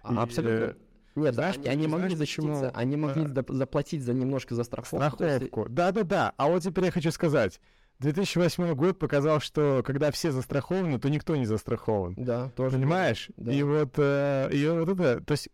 А, 0.02 0.14
И, 0.14 0.16
Абсолютно. 0.19 0.64
э, 0.64 0.75
Нет, 1.16 1.35
знаешь, 1.35 1.57
они, 1.57 1.69
они 1.69 1.87
знаешь, 1.88 2.02
могли 2.02 2.16
почему? 2.16 2.47
защититься, 2.54 2.71
они 2.78 2.97
могли 2.97 3.25
Э, 3.25 3.26
доп- 3.28 3.52
заплатить 3.52 4.02
за 4.02 4.14
немножко 4.14 4.54
за 4.54 4.62
страховку. 4.64 4.97
Страховку. 5.16 5.66
Да-да-да. 5.69 6.33
А 6.37 6.49
вот 6.49 6.62
теперь 6.62 6.85
я 6.85 6.90
хочу 6.93 7.11
сказать. 7.11 7.61
2008 8.04 8.75
год 8.75 8.99
показал, 8.99 9.40
что 9.40 9.82
когда 9.84 10.11
все 10.11 10.30
застрахованы, 10.30 10.99
то 10.99 11.08
никто 11.08 11.34
не 11.37 11.44
застрахован. 11.46 12.14
Да, 12.16 12.50
тоже. 12.50 12.76
Понимаешь? 12.76 13.28
Да. 13.37 13.52
И 13.52 13.62
вот, 13.62 13.94
э, 13.99 14.49
и 14.52 14.66
вот 14.68 14.88
это, 14.88 15.20
то 15.23 15.32
есть, 15.32 15.49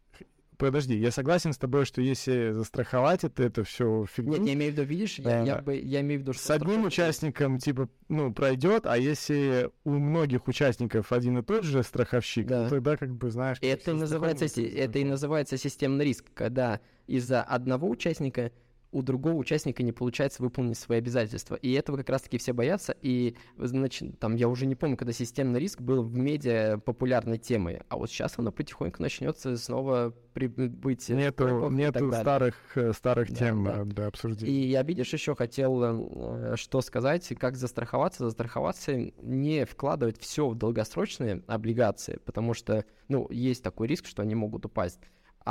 подожди, 0.59 0.97
я 0.97 1.11
согласен 1.11 1.53
с 1.55 1.59
тобой, 1.59 1.87
что 1.87 2.03
если 2.03 2.51
застраховать 2.51 3.25
это, 3.25 3.43
это 3.43 3.65
все 3.65 4.05
фигня. 4.13 4.39
Нет, 4.39 4.47
я 4.49 4.55
имею 4.55 4.73
в 4.73 4.75
виду, 4.77 4.87
видишь, 4.87 5.19
я, 5.19 5.41
я 5.43 5.55
Да. 5.57 5.63
бы, 5.63 5.77
я 5.77 6.01
имею 6.03 6.21
в 6.21 6.23
виду, 6.23 6.33
что... 6.35 6.43
С 6.43 6.51
одним 6.51 6.85
участником, 6.85 7.59
типа, 7.59 7.89
ну, 8.09 8.33
пройдет, 8.33 8.85
а 8.87 8.99
если 8.99 9.71
у 9.85 9.93
многих 9.93 10.47
участников 10.49 11.13
один 11.13 11.39
и 11.39 11.43
тот 11.43 11.65
же 11.65 11.83
страховщик, 11.83 12.47
Да. 12.47 12.65
то 12.65 12.71
тогда, 12.71 12.97
как 12.97 13.15
бы, 13.15 13.31
знаешь... 13.31 13.59
Это 13.63 13.95
называется, 13.95 14.45
это 14.61 14.99
и 14.99 15.05
называется 15.05 15.57
системный 15.57 16.05
риск, 16.05 16.27
когда 16.35 16.81
из-за 17.07 17.43
одного 17.43 17.89
участника 17.89 18.53
у 18.93 19.03
другого 19.03 19.35
участника 19.35 19.83
не 19.83 19.93
получается 19.93 20.43
выполнить 20.43 20.79
свои 20.79 20.99
обязательства. 20.99 21.55
И 21.55 21.73
этого 21.73 21.97
как 21.99 22.09
раз-таки 22.11 22.39
все 22.39 22.53
боятся. 22.53 22.95
И, 23.03 23.37
значит, 23.57 24.19
там, 24.19 24.35
я 24.35 24.49
уже 24.49 24.67
не 24.67 24.75
помню, 24.75 24.97
когда 24.97 25.13
системный 25.13 25.61
риск 25.61 25.81
был 25.81 26.03
в 26.03 26.15
медиа 26.17 26.79
популярной 26.79 27.39
темой. 27.39 27.83
А 27.89 27.97
вот 27.97 28.11
сейчас 28.11 28.39
оно 28.39 28.51
потихоньку 28.51 29.01
начнется 29.01 29.57
снова 29.57 30.13
при- 30.35 30.49
быть... 30.49 31.09
Нету, 31.09 31.71
нету 31.71 32.11
старых, 32.13 32.55
э, 32.77 32.93
старых 32.93 33.31
Да, 33.31 33.37
тем 33.37 33.65
да. 33.65 33.83
э, 33.83 33.85
для 33.85 34.07
обсуждения. 34.07 34.53
И 34.53 34.69
я, 34.69 34.83
видишь, 34.83 35.13
еще 35.13 35.35
хотел 35.37 35.83
э, 35.83 36.57
что 36.57 36.81
сказать, 36.81 37.29
как 37.39 37.57
застраховаться. 37.57 38.25
Застраховаться 38.25 38.97
не 39.23 39.65
вкладывать 39.67 40.19
все 40.19 40.49
в 40.49 40.57
долгосрочные 40.57 41.43
облигации, 41.47 42.19
потому 42.25 42.55
что, 42.55 42.85
ну, 43.09 43.29
есть 43.31 43.63
такой 43.63 43.87
риск, 43.87 44.07
что 44.07 44.23
они 44.23 44.35
могут 44.35 44.67
упасть. 44.67 45.01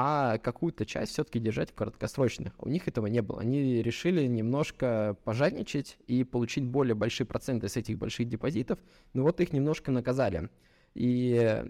А 0.02 0.38
какую-то 0.38 0.86
часть 0.86 1.12
все-таки 1.12 1.40
держать 1.40 1.72
в 1.72 1.74
краткосрочных. 1.74 2.54
У 2.60 2.70
них 2.70 2.88
этого 2.88 3.08
не 3.08 3.22
было. 3.22 3.42
Они 3.42 3.82
решили 3.82 4.26
немножко 4.28 5.18
пожадничать 5.26 5.98
и 6.08 6.24
получить 6.24 6.64
более 6.64 6.96
большие 6.96 7.28
проценты 7.28 7.68
с 7.68 7.76
этих 7.76 7.98
больших 7.98 8.30
депозитов. 8.30 8.80
Но 9.12 9.24
вот 9.24 9.42
их 9.42 9.52
немножко 9.52 9.92
наказали. 9.92 10.50
И 10.94 11.66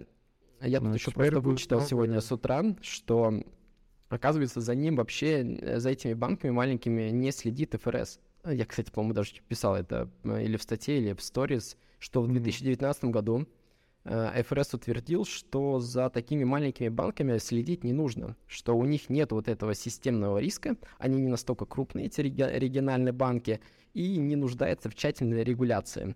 я 0.61 0.79
тут 0.79 0.89
Ну, 0.89 0.93
еще 0.93 1.09
просто 1.09 1.39
вычитал 1.39 1.81
сегодня 1.81 2.21
с 2.21 2.31
утра, 2.31 2.63
что 2.81 3.33
Оказывается, 4.09 4.61
за 4.61 4.75
ним 4.75 4.97
вообще, 4.97 5.77
за 5.79 5.89
этими 5.89 6.13
банками 6.13 6.51
маленькими 6.51 7.09
не 7.09 7.31
следит 7.31 7.75
ФРС. 7.81 8.19
Я, 8.45 8.65
кстати, 8.65 8.91
по-моему, 8.91 9.13
даже 9.15 9.33
писал 9.47 9.75
это 9.75 10.09
э, 10.23 10.43
или 10.43 10.57
в 10.57 10.63
статье, 10.63 10.97
или 10.97 11.13
в 11.13 11.21
сторис, 11.21 11.77
что 11.99 12.21
в 12.21 12.27
2019 12.27 13.05
году 13.05 13.47
ФРС 14.05 14.73
утвердил, 14.73 15.25
что 15.25 15.79
за 15.79 16.09
такими 16.09 16.43
маленькими 16.43 16.89
банками 16.89 17.37
следить 17.37 17.83
не 17.83 17.93
нужно, 17.93 18.35
что 18.47 18.77
у 18.77 18.85
них 18.85 19.09
нет 19.09 19.31
вот 19.31 19.47
этого 19.47 19.75
системного 19.75 20.39
риска, 20.39 20.77
они 20.97 21.19
не 21.19 21.27
настолько 21.27 21.65
крупные, 21.65 22.07
эти 22.07 22.21
реги- 22.21 22.57
региональные 22.57 23.13
банки, 23.13 23.59
и 23.93 24.17
не 24.17 24.35
нуждаются 24.35 24.89
в 24.89 24.95
тщательной 24.95 25.43
регуляции. 25.43 26.15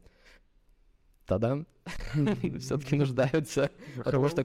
Тогда 1.26 1.64
все-таки 2.60 2.96
нуждаются, 2.96 3.72
потому 4.04 4.28
что 4.28 4.44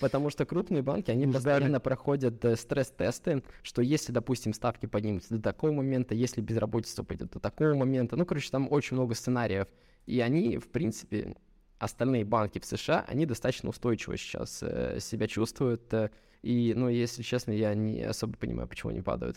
Потому 0.00 0.30
что 0.30 0.46
крупные 0.46 0.82
банки, 0.82 1.10
они 1.10 1.26
постоянно 1.26 1.80
проходят 1.80 2.42
э, 2.44 2.56
стресс-тесты, 2.56 3.42
что 3.62 3.82
если, 3.82 4.12
допустим, 4.12 4.54
ставки 4.54 4.86
поднимутся 4.86 5.34
до 5.36 5.42
такого 5.42 5.72
момента, 5.72 6.14
если 6.14 6.40
безработица 6.40 7.04
пойдет 7.04 7.32
до 7.32 7.40
такого 7.40 7.74
момента, 7.74 8.16
ну, 8.16 8.24
короче, 8.24 8.50
там 8.50 8.68
очень 8.70 8.96
много 8.96 9.14
сценариев. 9.14 9.66
И 10.06 10.20
они, 10.20 10.56
в 10.56 10.68
принципе, 10.68 11.36
остальные 11.78 12.24
банки 12.24 12.58
в 12.58 12.64
США, 12.64 13.04
они 13.08 13.26
достаточно 13.26 13.68
устойчиво 13.70 14.16
сейчас 14.16 14.62
э, 14.62 14.98
себя 15.00 15.26
чувствуют. 15.26 15.92
э, 15.94 16.10
и, 16.42 16.74
ну, 16.76 16.88
если 16.88 17.22
честно, 17.22 17.52
я 17.52 17.74
не 17.74 18.02
особо 18.02 18.36
понимаю, 18.36 18.68
почему 18.68 18.90
они 18.90 19.00
падают. 19.02 19.36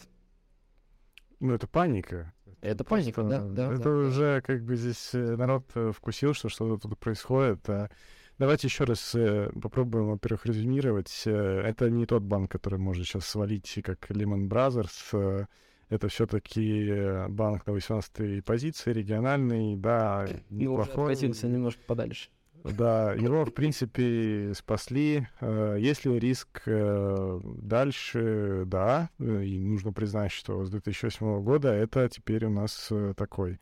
Ну, 1.39 1.53
это 1.53 1.67
паника. 1.67 2.34
Это 2.62 2.84
паника, 2.84 3.24
да, 3.24 3.38
Просто 3.39 3.53
да, 3.53 3.74
Это 3.74 3.84
да. 3.84 3.89
уже 3.91 4.41
как 4.41 4.63
бы 4.63 4.75
здесь 4.75 5.12
э, 5.13 5.36
народ 5.38 5.65
э, 5.75 5.91
вкусил, 5.96 6.34
что 6.34 6.50
что-то 6.50 6.89
тут 6.89 7.00
происходит. 7.00 7.69
а 7.69 7.89
Давайте 8.38 8.67
еще 8.67 8.84
раз 8.84 9.15
э, 9.15 9.50
попробуем, 9.62 10.08
во-первых, 10.10 10.46
резюмировать. 10.46 11.24
Э, 11.25 11.62
Это 11.62 11.89
не 11.89 12.05
тот 12.05 12.24
банк, 12.24 12.51
который 12.51 12.77
может 12.79 13.05
сейчас 13.05 13.25
свалить, 13.25 13.79
как 13.84 14.12
Lehman 14.12 14.50
Brothers. 14.50 14.90
Э, 15.13 15.46
Это 15.90 16.09
все-таки 16.09 17.25
банк 17.29 17.66
на 17.66 17.74
18 17.74 18.44
позиции, 18.44 18.92
региональный, 18.94 19.75
да, 19.77 20.27
Ну, 20.50 20.74
уже 20.74 20.90
неплохой. 20.92 21.16
немножко 21.16 21.81
подальше. 21.87 22.29
Да, 22.63 23.13
его, 23.13 23.45
в 23.45 23.53
принципе, 23.53 24.51
спасли. 24.53 25.27
Э, 25.39 25.77
Есть 25.79 26.05
ли 26.05 26.19
риск 26.19 26.63
э, 26.65 27.39
дальше? 27.43 28.63
Да, 28.65 29.09
э, 29.19 29.43
и 29.43 29.59
нужно 29.59 29.93
признать, 29.93 30.31
что 30.31 30.65
с 30.65 30.69
2008 30.69 31.41
года 31.41 31.72
это 31.72 32.09
теперь 32.09 32.45
у 32.45 32.50
нас 32.50 32.91
такой 33.15 33.59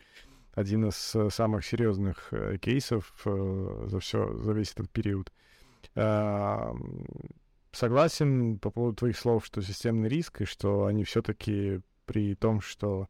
один 0.53 0.87
из 0.89 1.15
самых 1.33 1.65
серьезных 1.65 2.33
кейсов 2.61 3.13
за 3.23 3.99
все, 3.99 4.35
за 4.39 4.53
весь 4.53 4.71
этот 4.71 4.89
период. 4.89 5.31
Согласен 7.71 8.57
по 8.57 8.71
поводу 8.71 8.95
твоих 8.95 9.17
слов, 9.19 9.45
что 9.45 9.61
системный 9.61 10.09
риск, 10.09 10.41
и 10.41 10.45
что 10.45 10.85
они 10.85 11.03
все-таки 11.03 11.81
при 12.07 12.33
том, 12.33 12.59
что 12.61 13.07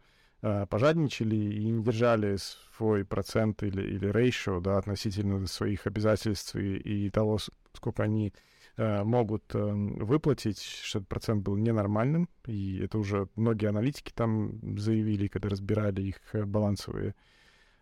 пожадничали 0.69 1.35
и 1.35 1.65
не 1.65 1.83
держали 1.83 2.37
свой 2.77 3.05
процент 3.05 3.63
или, 3.63 3.81
или 3.81 4.09
ratio, 4.09 4.61
да, 4.61 4.77
относительно 4.77 5.45
своих 5.47 5.87
обязательств 5.87 6.55
и, 6.55 6.77
и 6.77 7.09
того, 7.09 7.39
сколько 7.73 8.03
они 8.03 8.33
э, 8.77 9.03
могут 9.03 9.55
э, 9.55 9.59
выплатить, 9.59 10.61
что 10.61 10.99
этот 10.99 11.09
процент 11.09 11.43
был 11.43 11.55
ненормальным, 11.55 12.29
и 12.45 12.79
это 12.83 12.97
уже 12.97 13.27
многие 13.35 13.67
аналитики 13.67 14.11
там 14.13 14.77
заявили, 14.77 15.27
когда 15.27 15.49
разбирали 15.49 16.01
их 16.01 16.17
э, 16.33 16.43
балансовые 16.45 17.15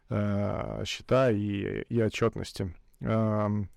э, 0.10 0.84
счета 0.86 1.32
и, 1.32 1.84
и 1.90 2.02
отчетности. 2.02 2.74
Ам, 3.02 3.70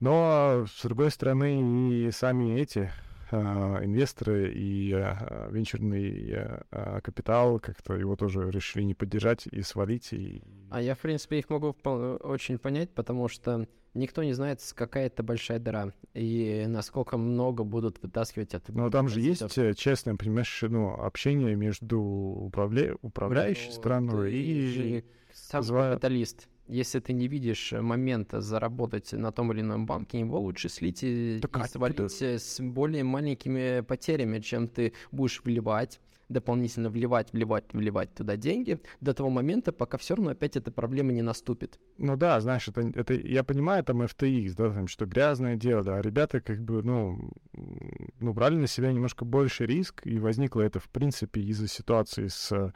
но, 0.00 0.66
с 0.66 0.82
другой 0.82 1.10
стороны, 1.10 2.06
и 2.06 2.10
сами 2.10 2.58
эти 2.58 2.78
э, 2.78 3.09
инвесторы 3.36 4.52
и 4.52 4.92
э, 4.92 5.48
венчурный 5.50 6.30
э, 6.70 7.00
капитал 7.02 7.58
как-то 7.60 7.94
его 7.94 8.16
тоже 8.16 8.50
решили 8.50 8.82
не 8.84 8.94
поддержать 8.94 9.46
и 9.46 9.62
свалить. 9.62 10.12
И... 10.12 10.42
А 10.70 10.80
я, 10.82 10.94
в 10.94 10.98
принципе, 10.98 11.38
их 11.38 11.48
могу 11.50 11.74
очень 11.84 12.58
понять, 12.58 12.90
потому 12.94 13.28
что 13.28 13.66
никто 13.94 14.22
не 14.22 14.32
знает, 14.32 14.60
какая 14.74 15.06
это 15.06 15.22
большая 15.22 15.58
дыра 15.58 15.92
и 16.14 16.64
насколько 16.68 17.16
много 17.16 17.64
будут 17.64 18.02
вытаскивать 18.02 18.54
от 18.54 18.68
Но 18.68 18.90
там 18.90 19.08
же 19.08 19.20
есть, 19.20 19.40
депозитов. 19.40 19.64
э, 19.64 19.74
честно, 19.74 20.16
понимаешь, 20.16 20.62
ну, 20.62 20.90
общение 20.94 21.54
между 21.56 22.00
управля... 22.00 22.96
управляющей 23.02 23.68
Ну, 23.68 23.72
страной 23.72 24.32
и... 24.32 24.66
же 24.70 25.04
сам 25.32 25.60
называю- 25.60 25.94
капиталист. 25.94 26.48
Если 26.70 27.00
ты 27.00 27.12
не 27.12 27.26
видишь 27.28 27.72
момента 27.72 28.40
заработать 28.40 29.12
на 29.12 29.32
том 29.32 29.52
или 29.52 29.60
ином 29.60 29.86
банке, 29.86 30.20
его 30.20 30.38
лучше 30.40 30.68
слить 30.68 31.02
и, 31.02 31.38
Так 31.42 31.56
и 31.56 31.60
а 31.60 31.66
свалить 31.66 31.96
ты- 32.18 32.24
э, 32.24 32.38
с 32.38 32.60
более 32.60 33.02
маленькими 33.02 33.80
потерями, 33.80 34.38
чем 34.38 34.68
ты 34.68 34.92
будешь 35.10 35.42
вливать 35.44 36.00
дополнительно 36.28 36.90
вливать, 36.90 37.32
вливать, 37.32 37.64
вливать 37.72 38.14
туда 38.14 38.36
деньги 38.36 38.78
до 39.00 39.12
того 39.14 39.30
момента, 39.30 39.72
пока 39.72 39.98
все 39.98 40.14
равно 40.14 40.30
опять 40.30 40.56
эта 40.56 40.70
проблема 40.70 41.10
не 41.12 41.22
наступит. 41.22 41.78
Ну 41.98 42.16
да, 42.16 42.40
знаешь, 42.40 42.68
это, 42.68 42.82
это 42.94 43.14
я 43.14 43.42
понимаю, 43.42 43.82
там 43.84 44.02
FTX, 44.02 44.54
да, 44.56 44.70
там 44.72 44.86
что 44.86 45.06
грязное 45.06 45.56
дело, 45.56 45.82
да, 45.82 45.96
а 45.96 46.02
ребята 46.02 46.40
как 46.40 46.62
бы, 46.62 46.82
ну, 46.84 47.30
ну, 48.20 48.32
брали 48.32 48.54
на 48.54 48.68
себя 48.68 48.92
немножко 48.92 49.24
больше 49.24 49.66
риск, 49.66 50.06
и 50.06 50.18
возникло 50.18 50.60
это, 50.62 50.78
в 50.78 50.88
принципе, 50.88 51.40
из-за 51.40 51.66
ситуации 51.66 52.28
с 52.28 52.72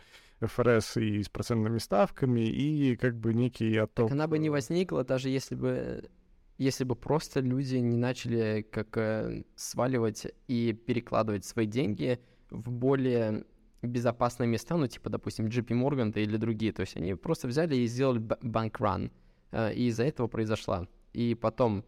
ФРС 0.47 0.97
и 0.97 1.23
с 1.23 1.29
процентными 1.29 1.79
ставками, 1.79 2.41
и 2.41 2.97
как 2.97 3.17
бы 3.17 3.35
некий 3.35 3.77
отток. 3.77 4.09
Так 4.09 4.13
она 4.13 4.27
бы 4.27 4.39
не 4.39 4.49
э, 4.49 4.51
возникла, 4.51 5.05
даже 5.05 5.29
если 5.29 5.55
бы 5.55 6.09
если 6.57 6.85
бы 6.85 6.95
просто 6.95 7.41
люди 7.41 7.77
не 7.77 7.97
начали 7.97 8.67
как 8.71 8.97
э, 8.97 9.45
сваливать 9.57 10.27
и 10.47 10.73
перекладывать 10.73 11.45
свои 11.45 11.67
деньги 11.67 12.21
в 12.51 12.71
более 12.71 13.45
безопасные 13.83 14.47
места, 14.47 14.77
ну, 14.77 14.87
типа, 14.87 15.11
допустим, 15.11 15.47
JP 15.47 15.69
Morgan 15.69 16.13
или 16.19 16.37
другие. 16.37 16.73
То 16.73 16.81
есть 16.81 16.97
они 16.97 17.15
просто 17.15 17.49
взяли 17.49 17.77
и 17.77 17.87
сделали 17.87 18.19
банк-ран. 18.19 19.11
И 19.53 19.87
из-за 19.89 20.05
этого 20.05 20.27
произошла. 20.27 20.89
И 21.13 21.35
потом 21.35 21.85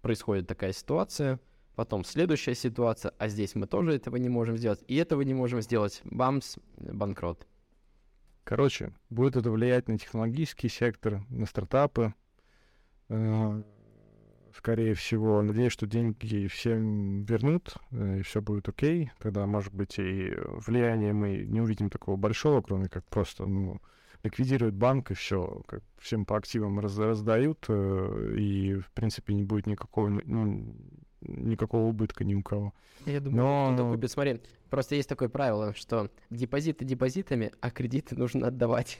происходит 0.00 0.46
такая 0.46 0.72
ситуация, 0.72 1.40
потом 1.76 2.04
следующая 2.04 2.54
ситуация, 2.54 3.14
а 3.18 3.28
здесь 3.28 3.54
мы 3.54 3.66
тоже 3.66 3.94
этого 3.94 4.16
не 4.16 4.28
можем 4.28 4.56
сделать, 4.56 4.82
и 4.88 4.96
этого 4.96 5.22
не 5.22 5.32
можем 5.32 5.62
сделать. 5.62 6.00
Бамс, 6.04 6.56
банкрот. 6.76 7.46
Короче, 8.44 8.92
будет 9.10 9.36
это 9.36 9.50
влиять 9.50 9.88
на 9.88 9.98
технологический 9.98 10.68
сектор, 10.68 11.22
на 11.30 11.46
стартапы. 11.46 12.14
Э, 13.08 13.62
Скорее 14.54 14.92
всего, 14.94 15.40
надеюсь, 15.40 15.72
что 15.72 15.86
деньги 15.86 16.46
всем 16.46 17.24
вернут, 17.24 17.74
э, 17.90 18.18
и 18.18 18.22
все 18.22 18.42
будет 18.42 18.68
окей. 18.68 19.10
Тогда, 19.18 19.46
может 19.46 19.72
быть, 19.72 19.98
и 19.98 20.34
влияние 20.66 21.14
мы 21.14 21.38
не 21.38 21.60
увидим 21.62 21.88
такого 21.88 22.16
большого, 22.16 22.60
кроме 22.60 22.88
как 22.88 23.04
просто, 23.06 23.46
ну, 23.46 23.80
ликвидируют 24.22 24.74
банк 24.74 25.10
и 25.10 25.14
все, 25.14 25.62
как 25.66 25.82
всем 25.98 26.26
по 26.26 26.36
активам 26.36 26.78
раз- 26.80 26.98
раздают, 26.98 27.64
э, 27.68 28.34
и, 28.38 28.74
в 28.74 28.90
принципе, 28.92 29.32
не 29.32 29.42
будет 29.42 29.66
никакого, 29.66 30.08
ну, 30.08 30.76
никакого 31.22 31.86
убытка 31.88 32.22
ни 32.24 32.34
у 32.34 32.42
кого. 32.42 32.74
Я 33.06 33.20
думаю, 33.20 33.74
кто 33.74 33.90
купит. 33.94 34.10
Смотри, 34.10 34.40
просто 34.72 34.94
есть 34.94 35.08
такое 35.08 35.28
правило, 35.28 35.74
что 35.74 36.10
депозиты 36.30 36.86
депозитами, 36.86 37.52
а 37.60 37.70
кредиты 37.70 38.16
нужно 38.18 38.48
отдавать. 38.48 38.98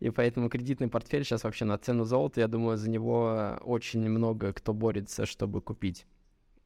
И 0.00 0.10
поэтому 0.10 0.48
кредитный 0.50 0.88
портфель 0.88 1.24
сейчас 1.24 1.44
вообще 1.44 1.64
на 1.64 1.78
цену 1.78 2.04
золота, 2.04 2.40
я 2.40 2.48
думаю, 2.48 2.76
за 2.76 2.90
него 2.90 3.56
очень 3.62 4.08
много 4.10 4.52
кто 4.52 4.74
борется, 4.74 5.24
чтобы 5.24 5.60
купить. 5.60 6.06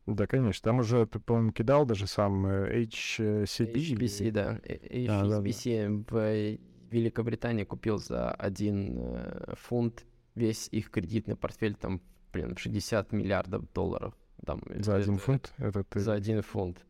Да, 0.07 0.27
конечно. 0.27 0.64
Там 0.64 0.79
уже, 0.79 1.05
ты, 1.05 1.19
по-моему, 1.19 1.53
кидал 1.53 1.85
даже 1.85 2.07
сам 2.07 2.47
HCB. 2.47 3.75
HBC, 3.75 4.31
да. 4.31 4.59
HBC 4.64 5.07
а, 5.09 5.29
да, 5.29 5.40
да. 5.40 6.01
в 6.09 6.59
Великобритании 6.90 7.64
купил 7.64 7.99
за 7.99 8.31
один 8.31 8.97
э, 8.99 9.55
фунт 9.59 10.07
весь 10.35 10.69
их 10.71 10.90
кредитный 10.90 11.37
портфель, 11.37 11.75
там, 11.75 12.01
блин, 12.33 12.57
60 12.57 13.12
миллиардов 13.12 13.71
долларов. 13.75 14.14
Там, 14.47 14.62
за 14.77 14.97
один 14.97 15.19
фунт? 15.19 15.53
Это 15.59 15.85
ты... 15.85 16.01
За 16.01 16.14
один 16.14 16.40
фунт. 16.40 16.87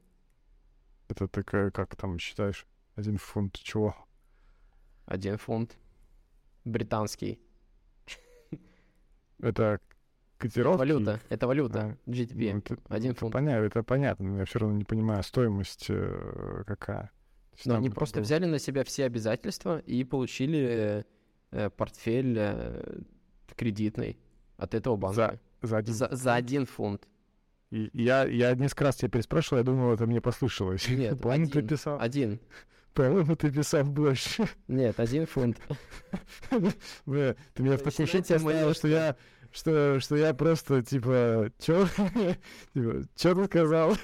Это 1.09 1.29
ты 1.29 1.43
как 1.43 1.97
там 1.97 2.19
считаешь? 2.19 2.67
Один 2.95 3.19
фунт 3.19 3.55
чего? 3.55 3.95
Один 5.05 5.39
фунт 5.39 5.77
британский. 6.65 7.39
Это 9.39 9.81
котировки? 10.39 10.79
Валюта, 10.79 11.21
это 11.29 11.47
валюта, 11.47 11.99
а, 12.07 12.11
GDP, 12.11 12.53
ну, 12.53 12.59
это, 12.59 12.77
один 12.89 13.15
фунт. 13.15 13.33
Понятно, 13.33 13.65
это 13.65 13.83
понятно, 13.83 14.27
но 14.27 14.39
я 14.39 14.45
все 14.45 14.59
равно 14.59 14.77
не 14.77 14.85
понимаю, 14.85 15.23
стоимость 15.23 15.87
э, 15.89 16.65
какая. 16.67 17.11
Но 17.65 17.77
они 17.77 17.91
просто 17.91 18.21
взяли 18.21 18.45
на 18.47 18.59
себя 18.59 18.85
все 18.85 19.05
обязательства 19.05 19.79
и 19.79 20.05
получили 20.05 21.05
э, 21.51 21.71
портфель 21.71 22.37
э, 22.39 23.01
кредитный 23.57 24.19
от 24.57 24.75
этого 24.75 24.97
банка. 24.97 25.39
За, 25.63 25.69
за, 25.69 25.77
один... 25.79 25.95
За, 25.95 26.09
за 26.13 26.35
один 26.35 26.67
фунт. 26.67 27.07
И 27.77 27.91
я, 27.93 28.25
я 28.25 28.55
несколько 28.55 28.85
раз 28.85 28.97
тебя 28.97 29.11
переспрашивал, 29.11 29.59
я 29.59 29.65
думал, 29.65 29.93
это 29.93 30.07
мне 30.07 30.23
послышалось. 30.23 30.89
Нет, 30.89 31.21
План 31.23 31.43
один, 31.43 31.67
писал. 31.67 32.01
один. 32.01 32.41
По-моему, 32.95 33.37
ты 33.37 33.51
писал 33.51 33.85
больше. 33.85 34.49
Нет, 34.67 34.99
один 34.99 35.27
фунт. 35.27 35.59
Бля, 37.05 37.37
ты 37.53 37.63
меня 37.63 37.77
в 37.77 37.83
такой 37.83 38.07
шоке 38.07 38.37
оставил, 38.37 38.73
что 38.73 38.89
я 38.89 39.17
что, 39.53 40.01
что 40.01 40.17
я 40.17 40.33
просто, 40.33 40.83
типа, 40.83 41.51
чё? 41.59 41.87
типа, 42.75 43.03
чё 43.15 43.35
ты 43.35 43.45
сказал? 43.45 43.95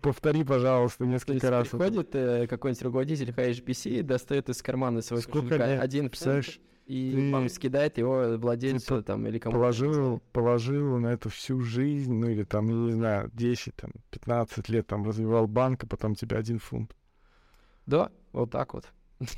Повтори, 0.00 0.44
пожалуйста, 0.44 1.06
несколько 1.06 1.50
раз. 1.50 1.68
Приходит 1.68 2.14
э, 2.14 2.46
какой-нибудь 2.46 2.82
руководитель 2.82 3.30
HBC, 3.30 4.02
достает 4.02 4.48
из 4.48 4.62
кармана 4.62 5.02
своего 5.02 5.22
Сколько 5.22 5.58
кошелька 5.58 5.82
один 5.82 6.10
фунт, 6.10 6.60
и 6.86 7.12
ты, 7.12 7.32
вам 7.32 7.48
скидает 7.48 7.98
его 7.98 8.36
владельцу 8.36 9.02
там 9.02 9.26
или 9.26 9.38
кому-то. 9.38 9.58
Положил, 9.58 10.22
положил 10.32 10.98
на 10.98 11.08
это 11.08 11.28
всю 11.30 11.60
жизнь, 11.60 12.12
ну 12.12 12.28
или 12.28 12.44
там, 12.44 12.86
не 12.86 12.92
знаю, 12.92 13.30
10, 13.32 13.74
там, 13.74 13.90
15 14.10 14.68
лет 14.68 14.86
там 14.86 15.04
развивал 15.04 15.46
банк, 15.46 15.84
а 15.84 15.86
потом 15.86 16.14
тебе 16.14 16.36
один 16.36 16.58
фунт. 16.58 16.94
Да, 17.86 18.10
вот 18.32 18.50
так 18.50 18.74
вот. 18.74 18.92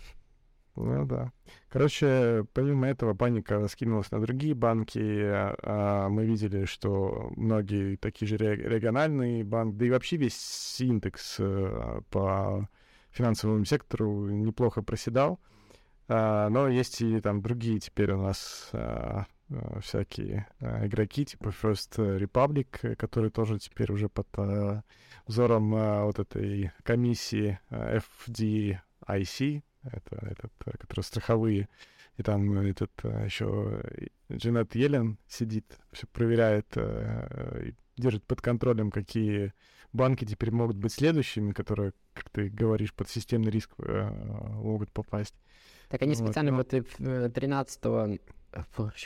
Ну 0.79 1.07
да. 1.07 1.33
Короче, 1.71 2.45
помимо 2.53 2.87
этого 2.87 3.15
паника 3.15 3.59
раскинулась 3.59 4.11
на 4.11 4.21
другие 4.21 4.55
банки. 4.55 4.99
А, 4.99 5.57
а 5.63 6.09
мы 6.11 6.27
видели, 6.27 6.67
что 6.67 7.33
многие 7.35 7.97
такие 7.97 8.29
же 8.29 8.37
региональные 8.37 9.43
банки, 9.43 9.77
да 9.77 9.87
и 9.87 9.91
вообще 9.91 10.19
весь 10.19 10.79
индекс 10.79 11.37
а, 11.41 12.03
по 12.11 12.69
финансовому 13.11 13.65
сектору 13.65 14.29
неплохо 14.29 14.83
проседал. 14.83 15.41
А, 15.43 15.56
но 16.09 16.69
есть 16.69 17.01
и 17.01 17.21
там 17.21 17.43
другие 17.43 17.81
теперь 17.81 18.13
у 18.13 18.23
нас 18.23 18.71
а, 18.73 19.27
а, 19.51 19.81
всякие 19.81 20.47
а, 20.61 20.87
игроки, 20.87 21.25
типа 21.25 21.49
First 21.49 21.97
Republic, 22.19 22.97
которые 22.97 23.31
тоже 23.31 23.59
теперь 23.59 23.93
уже 23.93 24.09
под 24.09 24.29
а, 24.39 24.83
взором 25.27 25.75
а, 25.75 26.05
вот 26.05 26.19
этой 26.19 26.73
комиссии 26.83 27.59
а, 27.71 27.99
FDIC, 28.27 29.63
это 29.85 30.17
этот, 30.27 30.53
который 30.79 31.03
страховые, 31.03 31.69
и 32.17 32.23
там 32.23 32.59
этот 32.59 32.93
еще 33.03 33.83
Джанет 34.33 34.75
Елен 34.75 35.19
сидит, 35.29 35.79
все 35.93 36.07
проверяет, 36.07 36.67
а, 36.77 37.71
держит 37.97 38.25
под 38.25 38.41
контролем, 38.41 38.91
какие 38.91 39.53
банки 39.93 40.25
теперь 40.25 40.51
могут 40.51 40.77
быть 40.77 40.93
следующими, 40.93 41.53
которые, 41.53 41.93
как 42.15 42.31
ты 42.31 42.49
говоришь, 42.49 42.95
под 42.95 43.09
системный 43.09 43.51
риск 43.51 43.71
а, 43.79 44.11
могут 44.11 44.93
попасть. 44.93 45.35
Так 45.89 46.03
они 46.03 46.15
специально 46.15 46.53
вот, 46.53 46.73
вот 46.73 47.33
13 47.33 47.81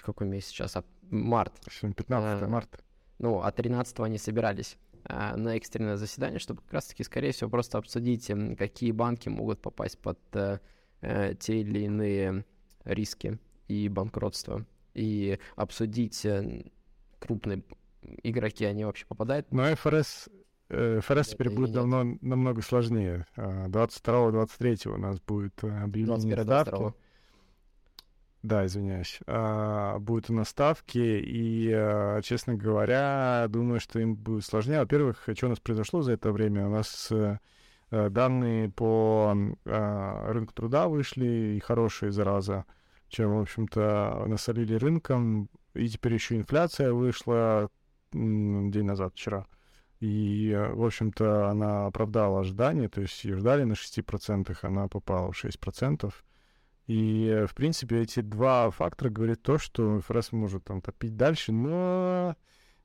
какой 0.04 0.26
месяц 0.26 0.48
сейчас? 0.48 0.76
А, 0.76 0.84
март. 1.10 1.52
Сегодня 1.70 1.94
15 1.94 2.42
а, 2.42 2.48
марта. 2.48 2.78
Ну, 3.18 3.42
а 3.42 3.50
13 3.50 4.00
они 4.00 4.18
собирались 4.18 4.78
а, 5.04 5.36
на 5.36 5.56
экстренное 5.56 5.96
заседание, 5.96 6.38
чтобы 6.38 6.62
как 6.62 6.72
раз-таки, 6.72 7.02
скорее 7.04 7.32
всего, 7.32 7.50
просто 7.50 7.78
обсудить, 7.78 8.30
какие 8.58 8.92
банки 8.92 9.28
могут 9.28 9.60
попасть 9.60 9.98
под 9.98 10.18
а, 10.32 10.60
те 11.00 11.60
или 11.60 11.80
иные 11.80 12.44
риски 12.84 13.38
и 13.68 13.88
банкротство, 13.88 14.66
и 14.94 15.38
обсудить 15.56 16.26
крупные 17.18 17.62
игроки, 18.22 18.64
они 18.64 18.84
вообще 18.84 19.06
попадают. 19.06 19.50
Но 19.52 19.74
ФРС 19.76 20.28
ФРС 20.70 21.28
теперь 21.28 21.50
будет 21.50 21.72
давно, 21.72 22.16
намного 22.20 22.62
сложнее. 22.62 23.26
22-23 23.36 24.88
у 24.88 24.96
нас 24.96 25.20
будет 25.20 25.62
объявление 25.62 26.42
ставки. 26.42 26.94
Да, 28.42 28.64
извиняюсь. 28.64 29.20
А, 29.26 29.98
будут 29.98 30.30
у 30.30 30.32
нас 30.32 30.48
ставки, 30.48 30.98
и, 30.98 31.70
а, 31.74 32.22
честно 32.22 32.54
говоря, 32.54 33.46
думаю, 33.48 33.80
что 33.80 33.98
им 33.98 34.14
будет 34.14 34.44
сложнее. 34.44 34.78
Во-первых, 34.78 35.28
что 35.34 35.46
у 35.46 35.50
нас 35.50 35.60
произошло 35.60 36.00
за 36.00 36.12
это 36.12 36.32
время? 36.32 36.66
У 36.66 36.70
нас 36.70 37.12
а, 37.12 37.38
данные 37.90 38.70
по 38.70 39.36
а, 39.66 40.32
рынку 40.32 40.54
труда 40.54 40.88
вышли, 40.88 41.56
и 41.56 41.60
хорошие, 41.60 42.12
зараза, 42.12 42.64
чем, 43.08 43.36
в 43.36 43.42
общем-то, 43.42 44.24
насолили 44.26 44.74
рынком. 44.74 45.50
И 45.74 45.88
теперь 45.88 46.14
еще 46.14 46.36
инфляция 46.36 46.94
вышла 46.94 47.68
день 48.12 48.84
назад, 48.84 49.12
вчера. 49.14 49.46
И, 50.00 50.56
в 50.72 50.84
общем-то, 50.84 51.48
она 51.48 51.86
оправдала 51.86 52.40
ожидания, 52.40 52.88
то 52.88 53.02
есть 53.02 53.22
ее 53.24 53.36
ждали 53.36 53.64
на 53.64 53.74
6%, 53.74 54.56
она 54.62 54.88
попала 54.88 55.30
в 55.30 55.44
6%. 55.44 56.12
И, 56.86 57.44
в 57.46 57.54
принципе, 57.54 58.00
эти 58.00 58.20
два 58.20 58.70
фактора 58.70 59.10
говорят 59.10 59.42
то, 59.42 59.58
что 59.58 60.00
ФРС 60.00 60.32
может 60.32 60.64
там 60.64 60.80
топить 60.80 61.16
дальше, 61.16 61.52
но 61.52 62.34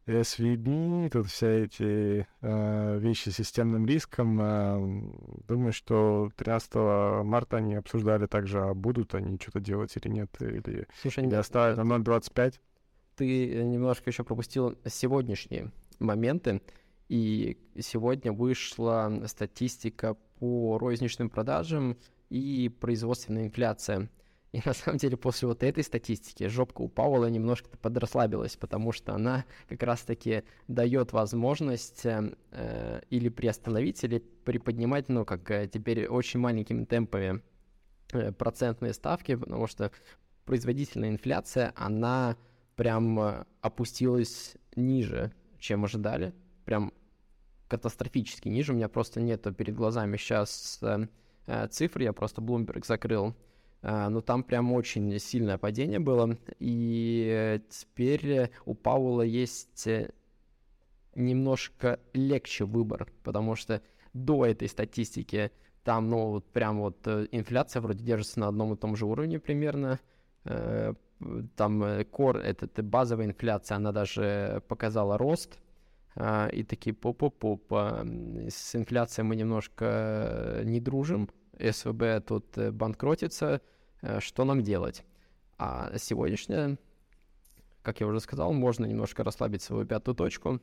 SVB, 0.06 1.10
тут 1.10 1.28
все 1.28 1.64
эти 1.64 2.28
э, 2.42 3.00
вещи 3.00 3.30
с 3.30 3.36
системным 3.38 3.88
риском, 3.88 4.40
э, 4.40 5.12
думаю, 5.48 5.74
что 5.74 6.30
13 6.36 6.76
марта 7.26 7.58
они 7.58 7.76
обсуждали 7.76 8.28
также, 8.28 8.60
а 8.60 8.74
будут 8.76 9.16
они 9.16 9.40
что-то 9.42 9.60
делать 9.60 9.96
или 9.96 10.10
нет, 10.12 10.30
или, 10.40 10.88
Слушай, 11.02 11.26
или 11.26 11.34
оставят 11.34 11.78
на 11.78 11.82
0.25. 11.82 12.60
Ты 13.16 13.64
немножко 13.64 14.10
еще 14.12 14.24
пропустил 14.24 14.78
сегодняшние 14.86 15.72
моменты, 15.98 16.62
и 17.08 17.58
сегодня 17.80 18.32
вышла 18.32 19.24
статистика 19.28 20.16
по 20.40 20.78
розничным 20.78 21.30
продажам 21.30 21.98
и 22.30 22.70
производственная 22.80 23.46
инфляция. 23.46 24.10
И 24.52 24.62
на 24.66 24.74
самом 24.74 25.00
деле 25.00 25.18
после 25.18 25.50
вот 25.50 25.64
этой 25.64 25.84
статистики 25.84 26.48
жопка 26.48 26.82
у 26.82 26.88
Пауэлла 26.88 27.26
немножко 27.26 27.78
подрасслабилась, 27.78 28.56
потому 28.56 28.94
что 28.94 29.14
она 29.14 29.44
как 29.68 29.84
раз-таки 29.84 30.44
дает 30.70 31.12
возможность 31.12 32.06
э, 32.06 33.02
или 33.10 33.28
приостановить, 33.28 34.02
или 34.06 34.20
приподнимать, 34.20 35.10
ну, 35.10 35.26
как 35.26 35.52
э, 35.52 35.68
теперь 35.68 36.08
очень 36.08 36.40
маленькими 36.40 36.86
темпами 36.86 37.42
э, 38.14 38.32
процентные 38.32 38.94
ставки, 38.94 39.36
потому 39.36 39.68
что 39.68 39.92
производительная 40.46 41.10
инфляция, 41.10 41.74
она 41.76 42.38
прям 42.78 43.20
э, 43.20 43.46
опустилась 43.60 44.56
ниже, 44.78 45.34
чем 45.60 45.84
ожидали, 45.84 46.34
прям 46.66 46.92
катастрофически 47.68 48.48
ниже, 48.50 48.74
у 48.74 48.76
меня 48.76 48.90
просто 48.90 49.22
нету 49.22 49.54
перед 49.54 49.76
глазами 49.76 50.18
сейчас... 50.18 50.80
Э, 50.82 51.08
Э, 51.48 51.68
цифры, 51.68 52.04
я 52.04 52.14
просто 52.14 52.42
Bloomberg 52.42 52.86
закрыл, 52.86 53.36
э, 53.82 54.10
но 54.10 54.22
там 54.22 54.44
прям 54.44 54.74
очень 54.74 55.20
сильное 55.20 55.58
падение 55.58 56.00
было, 56.00 56.38
и 56.60 57.62
теперь 57.70 58.52
у 58.66 58.74
Пауэлла 58.74 59.22
есть 59.22 59.86
э, 59.86 60.12
немножко 61.14 62.00
легче 62.14 62.66
выбор, 62.66 63.08
потому 63.24 63.56
что 63.56 63.82
до 64.14 64.46
этой 64.46 64.68
статистики 64.68 65.52
там, 65.84 66.10
ну, 66.10 66.32
вот 66.32 66.52
прям 66.52 66.80
вот 66.80 67.08
инфляция 67.08 67.80
вроде 67.80 68.04
держится 68.04 68.40
на 68.40 68.48
одном 68.48 68.74
и 68.74 68.78
том 68.78 68.96
же 68.96 69.06
уровне 69.06 69.40
примерно, 69.40 70.00
там 71.56 72.06
кор, 72.06 72.38
это 72.38 72.82
базовая 72.82 73.28
инфляция, 73.28 73.76
она 73.76 73.92
даже 73.92 74.64
показала 74.68 75.20
рост, 75.20 75.60
и 76.18 76.64
такие 76.64 76.94
поп-поп-поп. 76.94 77.74
А, 77.74 78.06
с 78.50 78.76
инфляцией 78.76 79.28
мы 79.28 79.36
немножко 79.36 79.86
э, 79.86 80.64
не 80.64 80.80
дружим, 80.80 81.30
СВБ 81.60 82.26
тут 82.26 82.58
э, 82.58 82.72
банкротится, 82.72 83.62
э, 84.02 84.20
что 84.22 84.46
нам 84.46 84.62
делать? 84.62 85.04
А 85.58 85.92
сегодняшняя, 85.98 86.78
как 87.82 88.00
я 88.00 88.08
уже 88.08 88.22
сказал, 88.22 88.54
можно 88.54 88.86
немножко 88.86 89.24
расслабить 89.24 89.62
свою 89.62 89.86
пятую 89.86 90.16
точку 90.16 90.62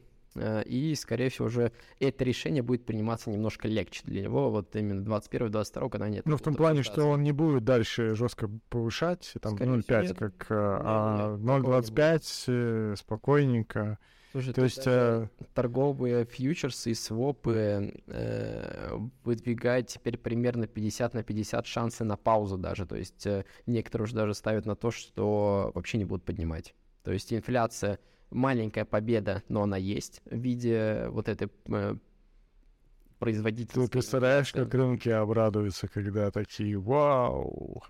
и, 0.65 0.95
скорее 0.99 1.29
всего, 1.29 1.49
уже 1.49 1.73
это 2.01 2.25
решение 2.25 2.63
будет 2.63 2.87
приниматься 2.87 3.29
немножко 3.29 3.69
легче 3.69 4.01
для 4.05 4.23
него, 4.23 4.51
вот 4.51 4.75
именно 4.77 5.03
21-22, 5.07 5.91
когда 5.91 6.09
нет. 6.09 6.25
Ну, 6.25 6.39
в 6.39 6.41
том 6.41 6.55
плане, 6.55 6.83
что 6.83 7.05
он 7.05 7.23
не 7.23 7.33
будет 7.33 7.65
дальше 7.65 8.15
жестко 8.15 8.51
повышать, 8.71 9.35
там 9.43 9.57
0,5 9.57 10.15
как, 10.15 10.47
э, 10.51 10.55
а 10.55 11.37
0,25 11.37 12.45
э, 12.47 12.95
спокойненько. 12.97 13.99
Слушай, 14.33 14.55
то, 14.55 14.65
есть 14.65 14.87
э... 14.87 15.29
торговые 15.53 16.25
фьючерсы 16.25 16.93
и 16.93 16.95
свопы 16.95 17.93
э, 18.07 18.99
выдвигают 19.25 19.89
теперь 19.89 20.17
примерно 20.17 20.67
50 20.67 21.13
на 21.13 21.23
50 21.23 21.67
шансы 21.67 22.03
на 22.03 22.17
паузу 22.17 22.57
даже. 22.57 22.87
То 22.87 22.97
есть 22.97 23.27
э, 23.27 23.45
некоторые 23.67 24.05
уже 24.05 24.15
даже 24.15 24.33
ставят 24.33 24.65
на 24.65 24.75
то, 24.75 24.91
что 24.91 25.71
вообще 25.75 25.99
не 25.99 26.07
будут 26.07 26.25
поднимать. 26.25 26.75
То 27.03 27.13
есть 27.13 27.31
инфляция 27.31 27.99
маленькая 28.31 28.87
победа, 28.87 29.43
но 29.49 29.65
она 29.65 29.77
есть 29.77 30.23
в 30.25 30.39
виде 30.39 31.09
вот 31.11 31.29
этой 31.29 31.51
э, 31.69 31.97
производительности. 33.19 33.87
Ты 33.87 33.93
представляешь, 33.93 34.51
как 34.51 34.73
рынки 34.73 35.11
обрадуются, 35.11 35.89
когда 35.89 36.31
такие 36.31 36.79
«Вау!» 36.79 37.83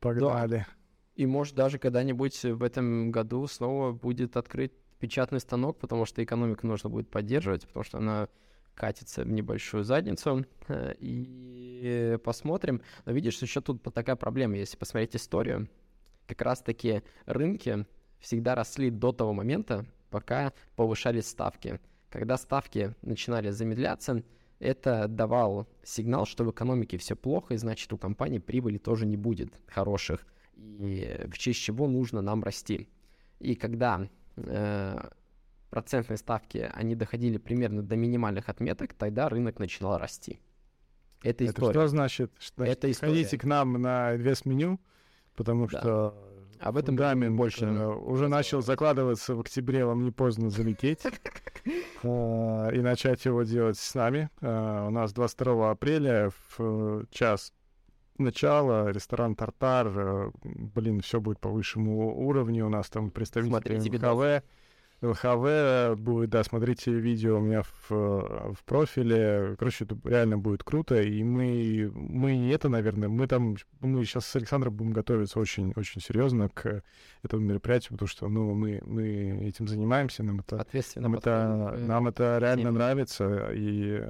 Погнали. 0.00 0.58
Да. 0.58 0.66
И 1.14 1.26
может 1.26 1.54
даже 1.54 1.78
когда-нибудь 1.78 2.42
в 2.42 2.62
этом 2.64 3.12
году 3.12 3.46
снова 3.46 3.92
будет 3.92 4.36
открыт 4.36 4.72
печатный 5.04 5.38
станок, 5.38 5.78
потому 5.78 6.06
что 6.06 6.24
экономику 6.24 6.66
нужно 6.66 6.88
будет 6.88 7.10
поддерживать, 7.10 7.66
потому 7.66 7.84
что 7.84 7.98
она 7.98 8.26
катится 8.74 9.22
в 9.22 9.28
небольшую 9.30 9.84
задницу. 9.84 10.46
Э, 10.68 10.94
и 10.98 12.16
посмотрим. 12.24 12.80
Но 13.04 13.12
видишь, 13.12 13.42
еще 13.42 13.60
тут 13.60 13.82
такая 13.82 14.16
проблема, 14.16 14.56
если 14.56 14.78
посмотреть 14.78 15.14
историю. 15.14 15.68
Как 16.26 16.40
раз-таки 16.40 17.02
рынки 17.26 17.84
всегда 18.18 18.54
росли 18.54 18.88
до 18.88 19.12
того 19.12 19.34
момента, 19.34 19.84
пока 20.08 20.54
повышались 20.74 21.28
ставки. 21.28 21.80
Когда 22.08 22.38
ставки 22.38 22.94
начинали 23.02 23.50
замедляться, 23.50 24.22
это 24.58 25.06
давал 25.06 25.68
сигнал, 25.82 26.24
что 26.24 26.44
в 26.44 26.50
экономике 26.50 26.96
все 26.96 27.14
плохо, 27.14 27.52
и 27.52 27.58
значит 27.58 27.92
у 27.92 27.98
компании 27.98 28.38
прибыли 28.38 28.78
тоже 28.78 29.04
не 29.04 29.18
будет 29.18 29.52
хороших, 29.66 30.24
и 30.56 31.26
в 31.26 31.36
честь 31.36 31.60
чего 31.60 31.88
нужно 31.88 32.22
нам 32.22 32.42
расти. 32.42 32.88
И 33.38 33.54
когда 33.54 34.08
процентные 35.70 36.16
ставки, 36.16 36.70
они 36.72 36.94
доходили 36.94 37.38
примерно 37.38 37.82
до 37.82 37.96
минимальных 37.96 38.48
отметок, 38.48 38.94
тогда 38.94 39.28
рынок 39.28 39.58
начинал 39.58 39.98
расти. 39.98 40.40
Это 41.22 41.46
история. 41.46 41.70
Это 41.70 41.80
что 41.80 41.88
значит? 41.88 42.32
Что, 42.38 42.64
это 42.64 42.90
история. 42.90 43.12
Ходите 43.12 43.38
к 43.38 43.44
нам 43.44 43.72
на 43.80 44.14
инвест-меню, 44.14 44.78
потому 45.34 45.66
да. 45.66 45.80
что 45.80 46.34
об 46.60 46.76
этом 46.76 46.96
Фундамент 46.96 47.36
больше 47.36 47.64
э, 47.66 47.86
уже 47.86 48.28
начал 48.28 48.62
закладываться 48.62 49.34
в 49.34 49.40
октябре, 49.40 49.84
вам 49.84 50.04
не 50.04 50.10
поздно 50.10 50.50
залететь 50.50 51.00
а, 52.02 52.68
и 52.72 52.80
начать 52.80 53.24
его 53.24 53.42
делать 53.42 53.78
с 53.78 53.94
нами. 53.94 54.30
А, 54.40 54.86
у 54.86 54.90
нас 54.90 55.12
22 55.12 55.70
апреля 55.70 56.30
в 56.56 57.06
час 57.10 57.52
начала 58.18 58.90
ресторан 58.90 59.34
Тартар, 59.34 59.88
э, 59.88 60.30
блин, 60.42 61.00
все 61.00 61.20
будет 61.20 61.40
по 61.40 61.48
высшему 61.48 62.26
уровню, 62.26 62.66
у 62.66 62.68
нас 62.68 62.88
там 62.88 63.10
представители 63.10 63.50
МХВ. 64.38 64.44
ЛХВ 65.04 66.00
будет, 66.00 66.30
да, 66.30 66.42
смотрите 66.44 66.92
видео 66.92 67.38
у 67.38 67.40
меня 67.40 67.62
в, 67.62 67.90
в 67.90 68.64
профиле. 68.64 69.56
Короче, 69.58 69.84
это 69.84 69.96
реально 70.04 70.38
будет 70.38 70.64
круто. 70.64 71.00
И 71.02 71.22
мы, 71.22 71.90
мы 71.94 72.36
не 72.36 72.50
это, 72.50 72.68
наверное, 72.68 73.08
мы 73.08 73.26
там, 73.26 73.56
мы 73.80 74.04
сейчас 74.04 74.26
с 74.26 74.36
Александром 74.36 74.74
будем 74.74 74.92
готовиться 74.92 75.38
очень-очень 75.38 76.00
серьезно 76.00 76.48
к 76.48 76.82
этому 77.22 77.42
мероприятию, 77.42 77.92
потому 77.92 78.08
что, 78.08 78.28
ну, 78.28 78.54
мы, 78.54 78.80
мы 78.84 79.46
этим 79.48 79.68
занимаемся, 79.68 80.22
нам 80.22 80.40
это, 80.40 80.60
Ответственно 80.60 81.08
нам 81.08 81.18
это, 81.18 81.76
нам 81.78 82.08
это 82.08 82.38
реально 82.40 82.64
всеми. 82.64 82.74
нравится. 82.74 83.50
И 83.52 84.02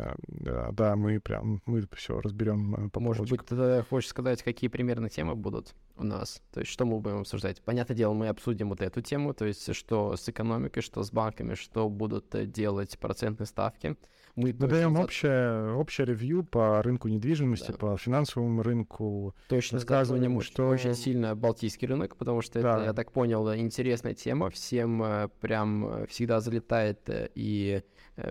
да, 0.73 0.97
мы 0.97 1.21
прям, 1.21 1.61
мы 1.67 1.87
все 1.93 2.21
разберем 2.21 2.75
э, 2.75 2.89
по 2.91 3.01
Может 3.01 3.29
быть, 3.31 3.45
ты 3.47 3.83
хочешь 3.89 4.11
сказать, 4.11 4.43
какие 4.43 4.69
примерно 4.69 5.09
темы 5.09 5.35
будут 5.35 5.75
у 5.97 6.05
нас? 6.05 6.43
То 6.53 6.61
есть, 6.61 6.73
что 6.73 6.85
мы 6.85 7.01
будем 7.01 7.21
обсуждать? 7.21 7.63
Понятное 7.63 7.97
дело, 7.97 8.13
мы 8.13 8.29
обсудим 8.29 8.69
вот 8.69 8.81
эту 8.81 9.01
тему, 9.01 9.35
то 9.35 9.45
есть, 9.45 9.75
что 9.75 10.17
с 10.17 10.29
экономикой, 10.29 10.81
что 10.85 11.03
с 11.03 11.11
банками, 11.11 11.55
что 11.55 11.89
будут 11.89 12.35
э, 12.35 12.47
делать 12.47 12.99
процентные 12.99 13.47
ставки. 13.47 13.97
Мы 14.37 14.53
даем 14.53 14.97
общее, 14.97 15.75
общее 15.75 16.07
ревью 16.07 16.43
по 16.43 16.83
рынку 16.83 17.07
недвижимости, 17.07 17.71
да. 17.71 17.79
по 17.79 17.97
финансовому 17.97 18.63
рынку. 18.63 19.35
Точно 19.49 19.79
сказыванием, 19.79 20.41
что 20.41 20.69
очень 20.69 20.95
сильно 20.95 21.37
балтийский 21.37 21.87
рынок, 21.87 22.17
потому 22.17 22.43
что 22.43 22.61
да. 22.61 22.77
это, 22.77 22.85
я 22.87 22.93
так 22.93 23.13
понял, 23.13 23.55
интересная 23.55 24.15
тема. 24.15 24.51
Всем 24.51 25.03
э, 25.03 25.29
прям 25.41 25.87
э, 25.87 26.07
всегда 26.09 26.41
залетает, 26.41 27.09
и 27.09 27.83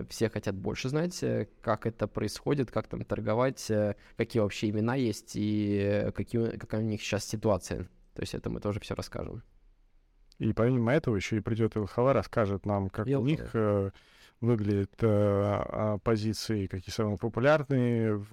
все 0.08 0.30
хотят 0.30 0.54
больше 0.54 0.88
знать, 0.88 1.22
как 1.60 1.86
это 1.86 2.06
происходит, 2.06 2.70
как 2.70 2.86
там 2.88 3.04
торговать, 3.04 3.70
какие 4.16 4.40
вообще 4.40 4.70
имена 4.70 4.94
есть 4.94 5.32
и 5.34 6.10
какие, 6.14 6.56
какая 6.56 6.80
у 6.80 6.84
них 6.84 7.02
сейчас 7.02 7.26
ситуация. 7.26 7.88
То 8.14 8.22
есть 8.22 8.34
это 8.34 8.48
мы 8.48 8.60
тоже 8.60 8.80
все 8.80 8.94
расскажем. 8.94 9.42
И 10.38 10.52
помимо 10.52 10.92
этого 10.92 11.16
еще 11.16 11.36
и 11.36 11.40
придет 11.40 11.76
ЛХВ, 11.76 11.98
расскажет 11.98 12.66
нам, 12.66 12.88
как 12.88 13.06
Елка. 13.06 13.22
у 13.22 13.26
них 13.26 13.50
э, 13.54 13.90
выглядят 14.40 14.92
э, 15.00 15.06
а, 15.06 15.98
позиции, 15.98 16.66
какие 16.66 16.92
самые 16.92 17.18
популярные 17.18 18.24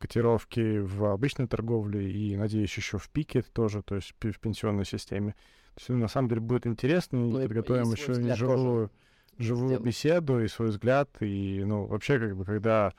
котировки 0.00 0.78
в 0.78 1.04
обычной 1.04 1.46
торговле 1.46 2.10
и, 2.10 2.36
надеюсь, 2.36 2.76
еще 2.76 2.98
в 2.98 3.08
пике 3.08 3.42
тоже, 3.42 3.82
то 3.82 3.94
есть 3.94 4.14
в 4.20 4.38
пенсионной 4.40 4.84
системе. 4.84 5.32
То 5.74 5.80
есть, 5.80 5.88
ну, 5.88 5.96
на 5.98 6.08
самом 6.08 6.28
деле 6.28 6.40
будет 6.40 6.66
интересно, 6.66 7.18
ну, 7.18 7.40
и 7.40 7.48
подготовим 7.48 7.92
еще 7.92 8.14
не 8.14 8.34
живую, 8.34 8.90
живую 9.38 9.80
беседу 9.80 10.40
и 10.40 10.48
свой 10.48 10.68
взгляд. 10.68 11.10
И, 11.20 11.62
ну, 11.64 11.86
вообще, 11.86 12.18
как 12.18 12.36
бы, 12.36 12.44
когда 12.44 12.92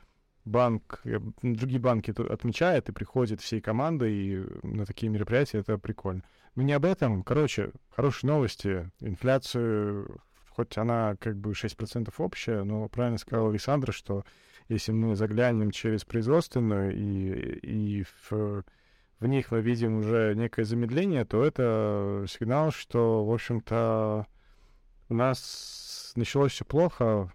банк, 0.45 1.01
э, 1.03 1.19
другие 1.41 1.79
банки 1.79 2.13
отмечают 2.31 2.89
и 2.89 2.93
приходят 2.93 3.41
всей 3.41 3.62
командой 3.62 4.13
и 4.13 4.45
на 4.63 4.86
такие 4.86 5.10
мероприятия, 5.12 5.60
это 5.60 5.77
прикольно. 5.77 6.23
Но 6.55 6.63
не 6.63 6.73
об 6.73 6.86
этом. 6.86 7.23
Короче, 7.23 7.71
хорошие 7.89 8.29
новости. 8.29 8.89
Инфляцию, 9.01 10.21
хоть 10.49 10.77
она 10.77 11.17
как 11.19 11.36
бы 11.38 11.51
6% 11.51 12.13
общая, 12.17 12.63
но 12.63 12.88
правильно 12.88 13.17
сказал 13.17 13.49
Александр, 13.49 13.91
что 13.91 14.23
если 14.69 14.91
мы 14.93 15.15
заглянем 15.15 15.71
через 15.71 16.05
производственную 16.05 16.95
и, 16.95 17.99
и 17.99 18.03
в, 18.29 18.63
в 19.19 19.27
них 19.27 19.51
мы 19.51 19.62
видим 19.62 19.97
уже 19.97 20.34
некое 20.36 20.63
замедление, 20.63 21.25
то 21.25 21.43
это 21.43 22.25
сигнал, 22.27 22.71
что, 22.71 23.25
в 23.25 23.34
общем-то, 23.34 24.25
у 25.10 25.13
нас 25.13 26.13
началось 26.15 26.53
все 26.53 26.65
плохо, 26.65 27.31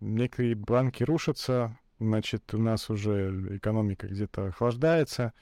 некие 0.00 0.54
банки 0.54 1.04
рушатся, 1.04 1.78
значит, 1.98 2.54
у 2.54 2.58
нас 2.58 2.90
уже 2.90 3.56
экономика 3.56 4.06
где-то 4.06 4.46
охлаждается, 4.46 5.32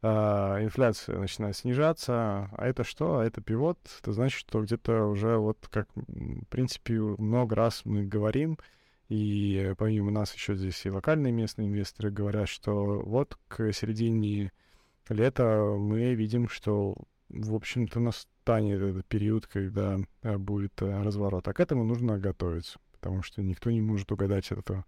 а, 0.00 0.62
инфляция 0.62 1.18
начинает 1.18 1.56
снижаться. 1.56 2.48
А 2.52 2.66
это 2.66 2.84
что? 2.84 3.18
А 3.18 3.24
это 3.24 3.40
пивот. 3.40 3.78
Это 4.00 4.12
значит, 4.12 4.38
что 4.38 4.62
где-то 4.62 5.04
уже 5.06 5.36
вот 5.36 5.58
как, 5.70 5.88
в 5.94 6.44
принципе, 6.46 6.94
много 6.94 7.56
раз 7.56 7.82
мы 7.84 8.04
говорим, 8.04 8.58
и 9.08 9.74
помимо 9.78 10.10
нас 10.10 10.34
еще 10.34 10.54
здесь 10.54 10.84
и 10.84 10.90
локальные 10.90 11.32
местные 11.32 11.68
инвесторы 11.68 12.10
говорят, 12.10 12.48
что 12.48 13.00
вот 13.00 13.38
к 13.48 13.72
середине 13.72 14.52
лета 15.08 15.74
мы 15.78 16.14
видим, 16.14 16.48
что, 16.48 16.94
в 17.30 17.54
общем-то, 17.54 18.00
настанет 18.00 18.80
этот 18.82 19.06
период, 19.06 19.46
когда 19.46 19.98
э, 20.22 20.36
будет 20.36 20.80
э, 20.82 21.02
разворот. 21.02 21.48
А 21.48 21.54
к 21.54 21.60
этому 21.60 21.84
нужно 21.84 22.18
готовиться, 22.18 22.78
потому 22.92 23.22
что 23.22 23.42
никто 23.42 23.70
не 23.70 23.80
может 23.80 24.12
угадать 24.12 24.52
этого 24.52 24.84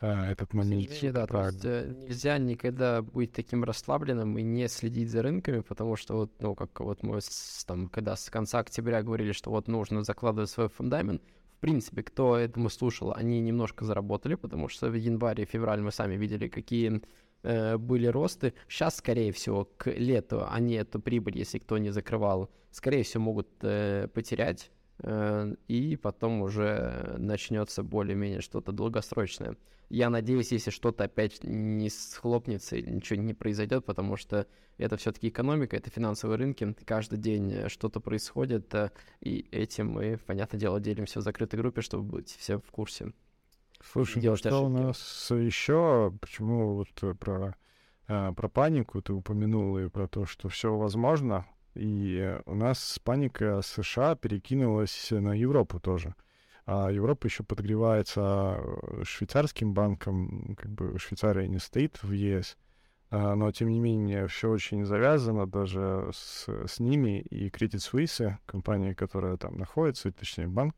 а, 0.00 0.30
этот 0.30 0.52
момент. 0.52 0.90
Да, 1.12 1.26
то 1.26 1.46
есть, 1.46 1.64
э, 1.64 1.94
нельзя 2.08 2.38
никогда 2.38 3.00
быть 3.00 3.32
таким 3.32 3.64
расслабленным 3.64 4.36
и 4.38 4.42
не 4.42 4.68
следить 4.68 5.10
за 5.10 5.22
рынками, 5.22 5.60
потому 5.60 5.96
что 5.96 6.14
вот, 6.16 6.32
ну, 6.40 6.54
как 6.54 6.80
вот 6.80 7.02
мы 7.02 7.20
с, 7.20 7.64
там, 7.66 7.88
когда 7.88 8.14
с 8.16 8.28
конца 8.28 8.58
октября 8.58 9.02
говорили, 9.02 9.32
что 9.32 9.50
вот 9.50 9.68
нужно 9.68 10.04
закладывать 10.04 10.50
свой 10.50 10.68
фундамент, 10.68 11.22
в 11.56 11.60
принципе, 11.60 12.02
кто 12.02 12.36
этому 12.36 12.68
слушал, 12.68 13.14
они 13.14 13.40
немножко 13.40 13.86
заработали, 13.86 14.34
потому 14.34 14.68
что 14.68 14.90
в 14.90 14.94
январе 14.94 15.44
и 15.44 15.46
феврале 15.46 15.82
мы 15.82 15.90
сами 15.90 16.14
видели, 16.16 16.48
какие 16.48 17.00
э, 17.42 17.78
были 17.78 18.06
росты. 18.06 18.52
Сейчас, 18.68 18.96
скорее 18.96 19.32
всего, 19.32 19.64
к 19.64 19.90
лету 19.90 20.46
они 20.46 20.74
эту 20.74 21.00
прибыль, 21.00 21.38
если 21.38 21.58
кто 21.58 21.78
не 21.78 21.90
закрывал, 21.90 22.50
скорее 22.70 23.02
всего, 23.02 23.24
могут 23.24 23.48
э, 23.62 24.08
потерять. 24.12 24.70
Э, 25.00 25.54
и 25.68 25.96
потом 25.96 26.42
уже 26.42 27.16
начнется 27.18 27.82
более-менее 27.82 28.40
что-то 28.40 28.72
долгосрочное. 28.72 29.56
Я 29.88 30.10
надеюсь, 30.10 30.50
если 30.50 30.70
что-то 30.70 31.04
опять 31.04 31.44
не 31.44 31.90
схлопнется 31.90 32.76
или 32.76 32.90
ничего 32.90 33.20
не 33.20 33.34
произойдет, 33.34 33.84
потому 33.84 34.16
что 34.16 34.46
это 34.78 34.96
все-таки 34.96 35.28
экономика, 35.28 35.76
это 35.76 35.90
финансовые 35.90 36.38
рынки, 36.38 36.74
каждый 36.84 37.18
день 37.18 37.68
что-то 37.68 38.00
происходит, 38.00 38.74
э, 38.74 38.90
и 39.20 39.46
этим 39.52 39.90
мы, 39.90 40.18
понятное 40.18 40.58
дело, 40.58 40.80
делимся 40.80 41.20
в 41.20 41.22
закрытой 41.22 41.56
группе, 41.56 41.82
чтобы 41.82 42.04
быть 42.04 42.34
все 42.36 42.58
в 42.58 42.70
курсе. 42.70 43.12
Слушай, 43.92 44.22
делать 44.22 44.40
что 44.40 44.48
ошибки. 44.48 44.64
у 44.64 44.68
нас 44.68 45.30
еще, 45.30 46.12
почему 46.20 46.76
вот 46.76 46.88
э, 47.02 47.14
про, 47.14 47.54
про 48.06 48.48
панику 48.48 49.02
ты 49.02 49.12
упомянул 49.12 49.78
и 49.78 49.88
про 49.88 50.08
то, 50.08 50.24
что 50.24 50.48
все 50.48 50.74
возможно, 50.74 51.46
и 51.76 52.38
у 52.46 52.54
нас 52.54 52.98
паника 53.04 53.60
США 53.62 54.14
перекинулась 54.16 55.08
на 55.10 55.34
Европу 55.34 55.78
тоже. 55.80 56.14
А 56.64 56.90
Европа 56.90 57.26
еще 57.26 57.44
подогревается 57.44 58.58
э, 58.58 59.04
швейцарским 59.04 59.72
банком, 59.72 60.56
как 60.58 60.72
бы 60.72 60.98
Швейцария 60.98 61.46
не 61.46 61.58
стоит 61.58 62.02
в 62.02 62.10
ЕС, 62.10 62.56
а, 63.10 63.36
но 63.36 63.52
тем 63.52 63.68
не 63.68 63.78
менее 63.78 64.26
все 64.26 64.50
очень 64.50 64.84
завязано 64.84 65.46
даже 65.46 66.10
с, 66.12 66.48
с 66.48 66.80
ними 66.80 67.20
и 67.20 67.48
Credit 67.50 67.78
Suisse, 67.78 68.34
компания, 68.46 68.96
которая 68.96 69.36
там 69.36 69.56
находится, 69.56 70.10
точнее 70.10 70.48
банк, 70.48 70.74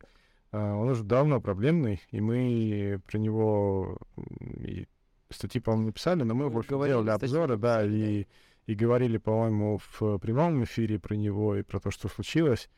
а, 0.52 0.74
он 0.74 0.90
уже 0.90 1.04
давно 1.04 1.40
проблемный, 1.40 2.02
и 2.10 2.20
мы 2.20 3.00
про 3.06 3.18
него 3.18 3.98
и 4.40 4.86
статьи, 5.30 5.60
по-моему, 5.60 5.86
написали, 5.86 6.22
но 6.22 6.34
мы, 6.34 6.50
говорили, 6.50 6.88
делали 6.88 7.10
обзоры, 7.10 7.56
да, 7.56 7.84
и, 7.84 8.26
и 8.68 8.74
говорили, 8.74 9.16
по-моему, 9.16 9.80
в 9.98 10.18
прямом 10.18 10.62
эфире 10.62 10.98
про 10.98 11.14
него 11.14 11.56
и 11.56 11.62
про 11.62 11.80
то, 11.80 11.90
что 11.90 12.06
случилось. 12.08 12.68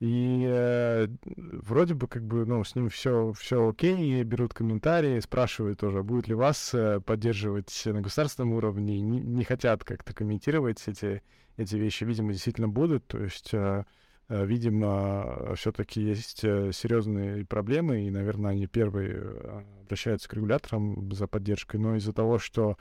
И 0.00 0.44
э, 0.44 1.06
вроде 1.22 1.94
бы 1.94 2.08
как 2.08 2.24
бы, 2.24 2.44
ну, 2.44 2.64
с 2.64 2.74
ним 2.74 2.88
все, 2.88 3.32
все 3.38 3.68
окей, 3.68 4.24
берут 4.24 4.54
комментарии, 4.54 5.20
спрашивают 5.20 5.78
тоже, 5.78 5.98
а 5.98 6.02
будет 6.02 6.26
ли 6.26 6.34
вас 6.34 6.74
э, 6.74 7.00
поддерживать 7.00 7.82
на 7.84 8.00
государственном 8.00 8.54
уровне, 8.54 9.00
не, 9.00 9.20
не 9.20 9.44
хотят 9.44 9.84
как-то 9.84 10.14
комментировать 10.14 10.82
эти, 10.88 11.22
эти 11.56 11.76
вещи, 11.76 12.02
видимо, 12.02 12.32
действительно 12.32 12.68
будут, 12.68 13.06
то 13.06 13.22
есть, 13.22 13.54
э, 13.54 13.84
э, 14.30 14.46
видимо, 14.46 15.54
все-таки 15.54 16.00
есть 16.00 16.42
э, 16.42 16.72
серьезные 16.72 17.44
проблемы, 17.44 18.04
и, 18.04 18.10
наверное, 18.10 18.50
они 18.50 18.66
первые 18.66 19.12
э, 19.14 19.62
обращаются 19.82 20.28
к 20.28 20.34
регуляторам 20.34 21.12
за 21.12 21.28
поддержкой, 21.28 21.76
но 21.76 21.94
из-за 21.94 22.12
того, 22.12 22.40
что 22.40 22.76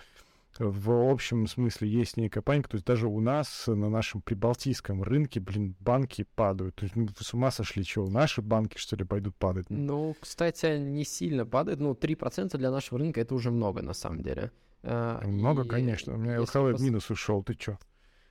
в 0.59 0.91
общем 1.11 1.47
смысле 1.47 1.89
есть 1.89 2.17
некая 2.17 2.41
паника. 2.41 2.69
То 2.69 2.75
есть 2.75 2.85
даже 2.85 3.07
у 3.07 3.19
нас 3.21 3.63
на 3.67 3.89
нашем 3.89 4.21
прибалтийском 4.21 5.01
рынке, 5.01 5.39
блин, 5.39 5.75
банки 5.79 6.25
падают. 6.35 6.75
То 6.75 6.83
есть 6.85 6.95
мы 6.95 7.07
с 7.17 7.33
ума 7.33 7.49
сошли, 7.49 7.83
что, 7.83 8.07
наши 8.09 8.41
банки, 8.41 8.77
что 8.77 8.95
ли, 8.95 9.05
пойдут 9.05 9.35
падать? 9.37 9.67
Ну, 9.69 10.15
кстати, 10.19 10.77
не 10.77 11.05
сильно 11.05 11.45
падает. 11.45 11.79
Ну, 11.79 11.93
3% 11.93 12.57
для 12.57 12.71
нашего 12.71 12.99
рынка 12.99 13.21
это 13.21 13.33
уже 13.33 13.51
много, 13.51 13.81
на 13.81 13.93
самом 13.93 14.21
деле. 14.21 14.51
А, 14.83 15.21
Много, 15.25 15.63
и 15.63 15.67
конечно. 15.67 16.13
У 16.13 16.17
меня 16.17 16.41
в 16.41 16.55
пос- 16.55 16.81
минус 16.81 17.09
ушел, 17.09 17.43
ты 17.43 17.53
чё? 17.55 17.77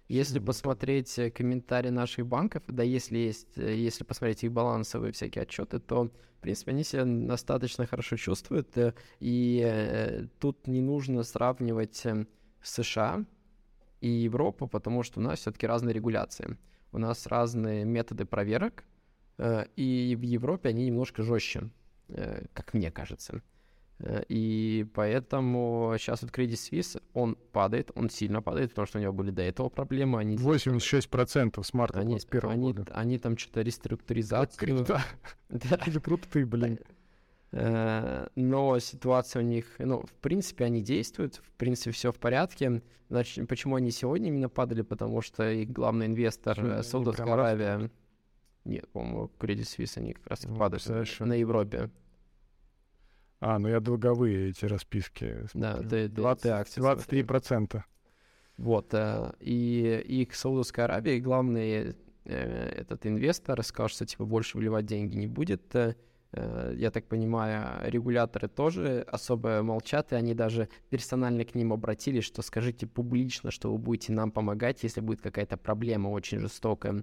Если 0.08 0.38
посмотреть 0.38 1.18
э, 1.18 1.30
комментарии 1.30 1.90
наших 1.90 2.26
банков, 2.26 2.62
да, 2.66 2.82
если 2.82 3.18
есть, 3.18 3.58
э, 3.58 3.76
если 3.76 4.04
посмотреть 4.04 4.42
их 4.42 4.52
балансовые 4.52 5.12
всякие 5.12 5.42
отчеты, 5.42 5.80
то, 5.80 6.04
в 6.04 6.40
принципе, 6.40 6.70
они 6.70 6.82
себя 6.82 7.04
достаточно 7.04 7.86
хорошо 7.86 8.16
чувствуют. 8.16 8.76
э, 8.78 8.94
И 9.20 10.26
тут 10.38 10.66
не 10.66 10.80
нужно 10.80 11.22
сравнивать 11.24 12.06
э, 12.06 12.26
США 12.62 13.26
и 14.00 14.08
Европу, 14.08 14.66
потому 14.66 15.02
что 15.02 15.20
у 15.20 15.22
нас 15.22 15.40
все-таки 15.40 15.66
разные 15.66 15.92
регуляции. 15.92 16.56
У 16.90 16.98
нас 16.98 17.26
разные 17.26 17.84
методы 17.84 18.24
проверок, 18.24 18.84
и 19.76 20.16
в 20.18 20.22
Европе 20.22 20.70
они 20.70 20.86
немножко 20.86 21.22
жестче, 21.22 21.68
как 22.54 22.72
мне 22.72 22.90
кажется. 22.90 23.42
Э, 24.00 24.22
И 24.28 24.86
поэтому 24.94 25.94
сейчас 25.98 26.22
вот 26.22 26.30
Credit 26.30 26.52
Suisse, 26.52 27.00
он 27.14 27.36
падает, 27.52 27.90
он 27.94 28.10
сильно 28.10 28.42
падает, 28.42 28.70
потому 28.70 28.86
что 28.86 28.98
у 28.98 29.02
него 29.02 29.12
были 29.12 29.30
до 29.30 29.42
этого 29.42 29.68
проблемы. 29.68 30.18
Они, 30.20 30.36
86% 30.36 31.62
с 31.62 31.74
марта 31.74 32.00
они, 32.00 32.12
21 32.12 32.50
они, 32.50 32.72
года. 32.72 32.92
они 32.94 33.18
там 33.18 33.36
что-то 33.36 33.62
реструктуризацию... 33.62 34.84
Да. 34.88 35.04
Какие 35.78 35.98
крутые, 35.98 36.46
блин. 36.46 36.78
Э, 37.52 38.28
Но 38.36 38.78
ситуация 38.78 39.42
у 39.42 39.44
них, 39.44 39.64
ну, 39.78 40.02
в 40.02 40.12
принципе, 40.20 40.64
они 40.64 40.82
действуют, 40.82 41.36
в 41.36 41.50
принципе, 41.52 41.90
все 41.90 42.12
в 42.12 42.16
порядке. 42.18 42.82
Значит, 43.08 43.48
почему 43.48 43.76
они 43.76 43.90
сегодня 43.90 44.28
именно 44.28 44.48
падали? 44.50 44.82
Потому 44.82 45.22
что 45.22 45.50
их 45.50 45.70
главный 45.70 46.06
инвестор, 46.06 46.58
э, 46.60 46.82
Саудовская 46.82 47.32
Аравия... 47.32 47.90
Нет, 48.64 48.86
по-моему, 48.90 49.30
Credit 49.38 49.62
Suisse, 49.62 49.96
они 49.96 50.12
как 50.12 50.26
раз 50.26 50.44
Ну, 50.44 50.56
падают 50.56 50.86
на 51.20 51.32
Европе. 51.32 51.90
А, 53.40 53.58
ну 53.58 53.68
я 53.68 53.80
долговые 53.80 54.50
эти 54.50 54.64
расписки. 54.64 55.46
Да, 55.54 55.76
ты- 55.78 55.88
ты- 55.88 56.08
20 56.08 56.42
ты 56.42 56.48
акции 56.48 56.80
смотрел. 56.80 56.96
23%. 56.96 57.82
Вот, 58.56 58.92
э, 58.92 59.32
и 59.38 60.02
их 60.22 60.34
Саудовская 60.34 60.86
Аравия, 60.86 61.20
главный 61.20 61.94
э, 62.24 62.68
этот 62.76 63.06
инвестор 63.06 63.62
сказал, 63.62 63.88
что 63.88 64.04
типа 64.04 64.24
больше 64.24 64.58
вливать 64.58 64.86
деньги 64.86 65.16
не 65.16 65.26
будет. 65.28 65.74
Э, 65.74 65.94
Я 66.76 66.90
так 66.90 67.06
понимаю, 67.06 67.90
регуляторы 67.90 68.48
тоже 68.48 69.00
особо 69.10 69.62
молчат, 69.62 70.12
и 70.12 70.16
они 70.16 70.34
даже 70.34 70.68
персонально 70.90 71.44
к 71.46 71.54
ним 71.54 71.72
обратились, 71.72 72.24
что 72.24 72.42
скажите 72.42 72.86
публично, 72.86 73.50
что 73.50 73.72
вы 73.72 73.78
будете 73.78 74.12
нам 74.12 74.30
помогать, 74.30 74.82
если 74.82 75.00
будет 75.00 75.22
какая-то 75.22 75.56
проблема 75.56 76.08
очень 76.08 76.38
жестокая. 76.40 77.02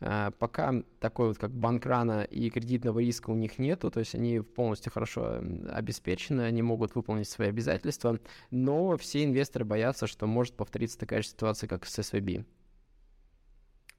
Э, 0.00 0.30
Пока 0.38 0.74
такой 1.00 1.28
вот 1.28 1.38
как 1.38 1.52
банкрана 1.52 2.22
и 2.24 2.50
кредитного 2.50 2.98
риска 3.00 3.30
у 3.30 3.34
них 3.34 3.58
нету, 3.58 3.90
то 3.90 4.00
есть 4.00 4.14
они 4.14 4.40
полностью 4.40 4.92
хорошо 4.92 5.40
обеспечены, 5.70 6.42
они 6.42 6.62
могут 6.62 6.94
выполнить 6.94 7.28
свои 7.28 7.48
обязательства, 7.48 8.18
но 8.50 8.96
все 8.96 9.24
инвесторы 9.24 9.64
боятся, 9.64 10.06
что 10.06 10.26
может 10.26 10.54
повториться 10.54 10.98
такая 10.98 11.22
же 11.22 11.28
ситуация, 11.28 11.68
как 11.68 11.86
с 11.86 11.98
SVB. 11.98 12.44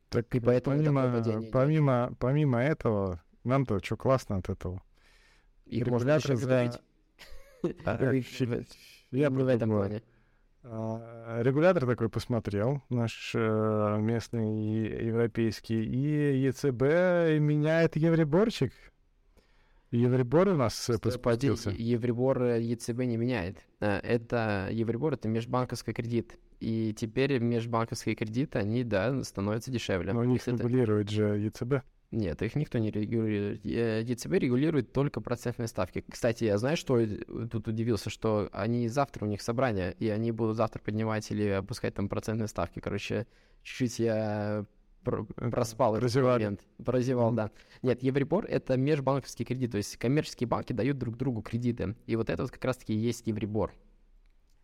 Так 0.10 0.34
И 0.34 0.40
поэтому 0.40 0.78
помимо, 0.78 1.44
помимо, 1.52 2.16
помимо 2.20 2.60
этого, 2.60 3.22
нам-то 3.44 3.84
что 3.84 3.98
классно 3.98 4.38
от 4.38 4.50
этого? 4.50 4.82
Их 5.66 5.88
можно 5.88 6.12
еще 6.12 6.34
Регулятор 6.34 6.82
за-. 7.64 7.82
А, 7.86 8.14
Я 9.12 9.30
в 9.30 9.48
этом 9.48 9.70
плане. 9.70 10.04
А, 10.70 11.42
Регулятор 11.44 11.86
такой 11.86 12.10
посмотрел, 12.10 12.82
наш 12.90 13.32
э, 13.34 13.98
местный 14.00 15.06
европейский, 15.06 15.84
и 15.84 16.42
ЕЦБ 16.42 17.40
меняет 17.40 17.96
евреборчик. 17.96 18.74
Евребор 19.92 20.50
у 20.50 20.56
нас 20.56 20.90
э, 20.90 20.94
Господи, 20.94 21.18
подспустился. 21.18 21.70
Евребор 21.72 22.44
э, 22.44 22.62
ЕЦБ 22.62 23.00
не 23.00 23.18
меняет. 23.18 23.66
Это 23.80 24.68
Евребор, 24.72 25.14
это 25.14 25.30
межбанковский 25.30 25.94
кредит. 25.94 26.38
И 26.60 26.94
теперь 26.98 27.40
межбанковские 27.40 28.16
кредиты, 28.16 28.60
они, 28.60 28.84
да, 28.84 29.24
становятся 29.24 29.72
дешевле. 29.72 30.12
Но 30.12 30.22
у 30.22 30.24
них 30.24 30.44
ты- 30.44 30.52
регулирует 30.52 31.10
же 31.10 31.24
ЕЦБ. 31.38 31.84
Нет, 32.12 32.42
их 32.42 32.56
никто 32.56 32.78
не 32.78 32.90
регулирует. 32.90 33.66
Э, 33.66 34.02
ЕЦБ 34.02 34.32
регулирует 34.34 34.94
только 34.94 35.20
процентные 35.20 35.68
ставки. 35.68 36.06
Кстати, 36.10 36.46
я 36.46 36.58
знаю, 36.58 36.78
что 36.78 37.00
э, 37.00 37.18
тут 37.52 37.68
удивился, 37.68 38.10
что 38.10 38.50
они 38.54 38.88
завтра 38.88 39.26
у 39.26 39.28
них 39.28 39.42
собрание, 39.42 39.94
и 40.00 40.08
они 40.08 40.32
будут 40.32 40.56
завтра 40.56 40.80
поднимать 40.80 41.30
или 41.32 41.50
опускать 41.50 41.96
там 41.96 42.08
процентные 42.08 42.48
ставки. 42.48 42.80
Короче, 42.80 43.28
чуть-чуть 43.62 44.00
я 44.00 44.66
проспал 45.04 45.94
этот 45.96 46.02
прозевали. 46.02 46.44
момент. 46.44 46.62
Прозевал, 46.84 47.28
Мгм. 47.28 47.36
да. 47.36 47.52
Нет, 47.82 48.02
Евребор— 48.04 48.46
это 48.50 48.78
межбанковский 48.78 49.44
кредит, 49.46 49.72
то 49.72 49.78
есть 49.78 49.98
коммерческие 49.98 50.48
банки 50.48 50.72
дают 50.74 50.98
друг 50.98 51.18
другу 51.18 51.42
кредиты. 51.42 51.96
И 52.06 52.16
вот 52.16 52.30
это 52.30 52.42
вот 52.44 52.52
как 52.52 52.64
раз-таки 52.64 52.94
и 52.94 52.98
есть 52.98 53.28
Евребор. 53.28 53.74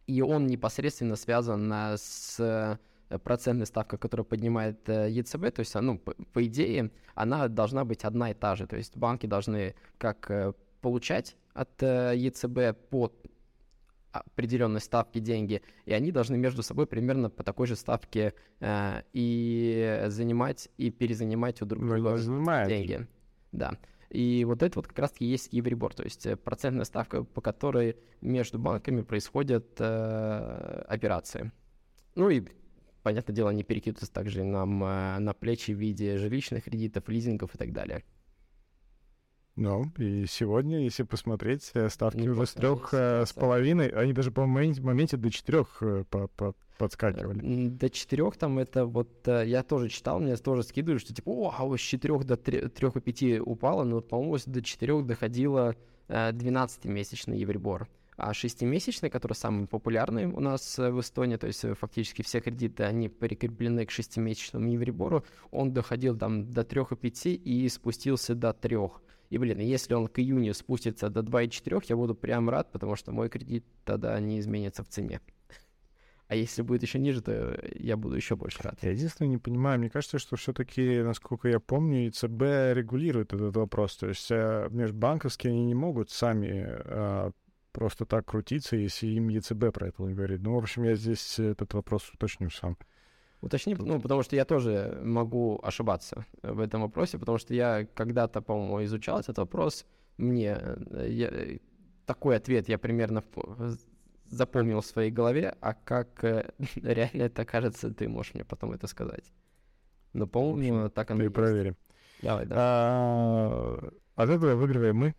И 0.08 0.22
он 0.22 0.48
непосредственно 0.48 1.16
связан 1.18 1.72
с 1.98 2.80
процентной 3.20 3.66
ставкой, 3.66 4.00
которую 4.00 4.26
поднимает 4.26 4.88
э, 4.90 5.10
ЕЦБ. 5.10 5.52
То 5.54 5.60
есть, 5.60 5.76
а, 5.76 5.82
ну, 5.82 5.98
по, 5.98 6.14
по 6.34 6.46
идее, 6.46 6.92
она 7.16 7.48
должна 7.48 7.86
быть 7.86 8.04
одна 8.04 8.32
и 8.32 8.34
та 8.34 8.56
же. 8.56 8.68
То 8.68 8.78
есть 8.78 8.98
банки 8.98 9.26
должны 9.26 9.76
как 9.98 10.30
э, 10.32 10.54
получать 10.82 11.36
от 11.54 11.82
э, 11.84 12.14
ЕЦБ 12.16 12.78
по 12.90 13.12
определенной 14.12 14.80
ставке 14.80 15.20
деньги, 15.20 15.64
и 15.86 15.94
они 15.94 16.12
должны 16.12 16.38
между 16.38 16.62
собой 16.62 16.86
примерно 16.86 17.30
по 17.30 17.44
такой 17.44 17.68
же 17.68 17.76
ставке 17.76 18.34
э, 18.60 19.02
и 19.12 20.04
занимать, 20.08 20.70
и 20.78 20.92
перезанимать 20.92 21.62
у 21.62 21.66
друг 21.66 21.86
друга 21.86 22.18
деньги. 22.68 23.08
Да. 23.52 23.78
И 24.10 24.46
вот 24.46 24.62
это 24.62 24.78
вот 24.78 24.88
как 24.88 25.00
раз-таки 25.00 25.26
есть 25.26 25.52
Евребор, 25.52 25.96
то 25.96 26.04
есть 26.04 26.28
процентная 26.44 26.86
ставка, 26.86 27.24
по 27.24 27.42
которой 27.42 27.98
между 28.22 28.60
банками 28.60 29.02
происходят 29.02 29.66
э, 29.80 30.86
операции. 30.88 31.52
Ну 32.14 32.30
и, 32.30 32.44
понятное 33.04 33.36
дело, 33.36 33.50
они 33.50 33.64
перекидываются 33.64 34.12
также 34.12 34.44
нам 34.44 34.84
э, 34.84 35.20
на 35.20 35.34
плечи 35.34 35.72
в 35.72 35.78
виде 35.78 36.18
жилищных 36.18 36.64
кредитов, 36.64 37.08
лизингов 37.08 37.54
и 37.54 37.58
так 37.58 37.72
далее. 37.74 38.04
Ну, 39.56 39.86
и 39.98 40.26
сегодня, 40.26 40.80
если 40.84 41.04
посмотреть, 41.04 41.70
э, 41.76 41.90
ставки 41.90 42.28
уже 42.28 42.48
с 42.48 42.54
трех 42.54 42.92
э, 42.94 43.26
с 43.26 43.34
половиной, 43.34 43.90
они 43.90 44.14
даже 44.14 44.32
по 44.32 44.46
моменте, 44.48 44.82
моменте 44.82 45.18
до 45.18 45.30
четырех 45.30 45.84
по- 46.10 46.28
по- 46.28 46.56
подскакивали. 46.80 47.68
До 47.70 47.90
четырех 47.90 48.36
там 48.38 48.58
это 48.58 48.86
вот, 48.86 49.28
я 49.28 49.62
тоже 49.62 49.90
читал, 49.90 50.20
мне 50.20 50.36
тоже 50.38 50.64
скидывали, 50.64 50.98
что 50.98 51.14
типа, 51.14 51.30
о, 51.30 51.54
а 51.56 51.66
вот 51.66 51.78
с 51.78 51.84
четырех 51.84 52.24
до 52.24 52.36
трех 52.36 52.96
и 52.96 53.02
пяти 53.02 53.40
упало, 53.40 53.84
но, 53.84 54.02
по-моему, 54.02 54.38
до 54.48 54.62
четырех 54.64 55.06
доходило 55.06 55.76
э, 56.08 56.32
12-месячный 56.32 57.38
Евребор. 57.38 57.88
А 58.18 58.34
шестимесячный, 58.34 59.10
который 59.10 59.34
самый 59.34 59.68
популярный 59.68 60.26
у 60.26 60.40
нас 60.40 60.78
э, 60.78 60.92
в 60.92 61.00
Эстонии, 61.00 61.38
то 61.38 61.48
есть 61.48 61.64
э, 61.66 61.74
фактически 61.74 62.22
все 62.22 62.42
кредиты, 62.42 62.84
они 62.84 63.10
прикреплены 63.10 63.86
к 63.86 63.92
шестимесячному 63.92 64.72
Евребору, 64.72 65.26
он 65.52 65.74
доходил 65.74 66.18
там 66.18 66.52
до 66.52 66.62
3,5 66.62 67.34
и 67.34 67.68
спустился 67.70 68.36
до 68.36 68.54
3. 68.54 68.78
И, 69.30 69.38
блин, 69.40 69.60
если 69.60 69.96
он 69.96 70.08
к 70.08 70.20
июню 70.20 70.54
спустится 70.54 71.10
до 71.10 71.22
2,4, 71.22 71.86
я 71.90 71.96
буду 71.96 72.14
прям 72.14 72.50
рад, 72.50 72.72
потому 72.72 72.96
что 72.96 73.12
мой 73.12 73.30
кредит 73.30 73.66
тогда 73.84 74.20
не 74.20 74.40
изменится 74.40 74.84
в 74.84 74.90
цене. 74.90 75.20
А 76.30 76.36
если 76.36 76.62
будет 76.62 76.82
еще 76.82 77.00
ниже, 77.00 77.22
то 77.22 77.60
я 77.76 77.98
буду 77.98 78.16
еще 78.16 78.36
больше 78.36 78.64
рад. 78.64 78.82
Я 78.82 78.92
единственное 78.92 79.30
не 79.30 79.38
понимаю, 79.38 79.78
мне 79.78 79.90
кажется, 79.90 80.18
что 80.18 80.36
все-таки, 80.36 81.02
насколько 81.02 81.48
я 81.48 81.60
помню, 81.60 82.06
ЕЦБ 82.06 82.76
регулирует 82.76 83.34
этот 83.34 83.56
вопрос. 83.56 83.98
То 83.98 84.08
есть 84.08 84.32
э, 84.32 84.68
межбанковские 84.72 85.52
они 85.52 85.66
не 85.66 85.76
могут 85.76 86.10
сами 86.10 86.66
э, 86.66 87.32
просто 87.74 88.06
так 88.06 88.26
крутиться, 88.26 88.78
если 88.78 89.08
им 89.08 89.28
ЕЦБ 89.28 89.74
про 89.74 89.88
это 89.88 90.04
не 90.04 90.14
говорит. 90.14 90.42
Ну, 90.42 90.54
в 90.54 90.58
общем, 90.58 90.84
я 90.84 90.96
здесь 90.96 91.40
этот 91.40 91.74
вопрос 91.74 92.10
уточню 92.14 92.50
сам. 92.50 92.78
Уточни, 93.42 93.76
ну, 93.76 94.00
потому 94.00 94.24
что 94.24 94.38
я 94.38 94.46
тоже 94.46 95.02
могу 95.04 95.60
ошибаться 95.62 96.26
в 96.44 96.62
этом 96.62 96.82
вопросе, 96.82 97.18
потому 97.18 97.38
что 97.38 97.54
я 97.54 97.86
когда-то, 97.94 98.42
по-моему, 98.42 98.86
изучал 98.86 99.20
этот 99.20 99.38
вопрос, 99.38 99.86
мне 100.18 100.58
э, 100.62 101.08
я, 101.10 101.60
такой 102.06 102.38
ответ 102.38 102.70
я 102.70 102.78
примерно 102.78 103.22
запомнил 104.30 104.80
в 104.80 104.86
своей 104.86 105.12
голове, 105.12 105.56
а 105.60 105.74
как 105.74 106.24
э, 106.24 106.52
реально 106.76 107.24
это 107.24 107.44
кажется, 107.44 107.94
ты 107.94 108.08
можешь 108.08 108.34
мне 108.34 108.46
потом 108.46 108.72
это 108.72 108.88
сказать. 108.88 109.34
Но, 110.14 110.26
по-моему, 110.26 110.90
так 110.90 111.12
оно 111.12 111.24
и 111.24 111.30
проверим. 111.30 111.76
Давай, 112.22 112.46
да. 112.46 112.56
А, 112.58 113.92
от 114.16 114.30
этого 114.30 114.56
выигрываем 114.56 114.96
мы, 114.96 115.16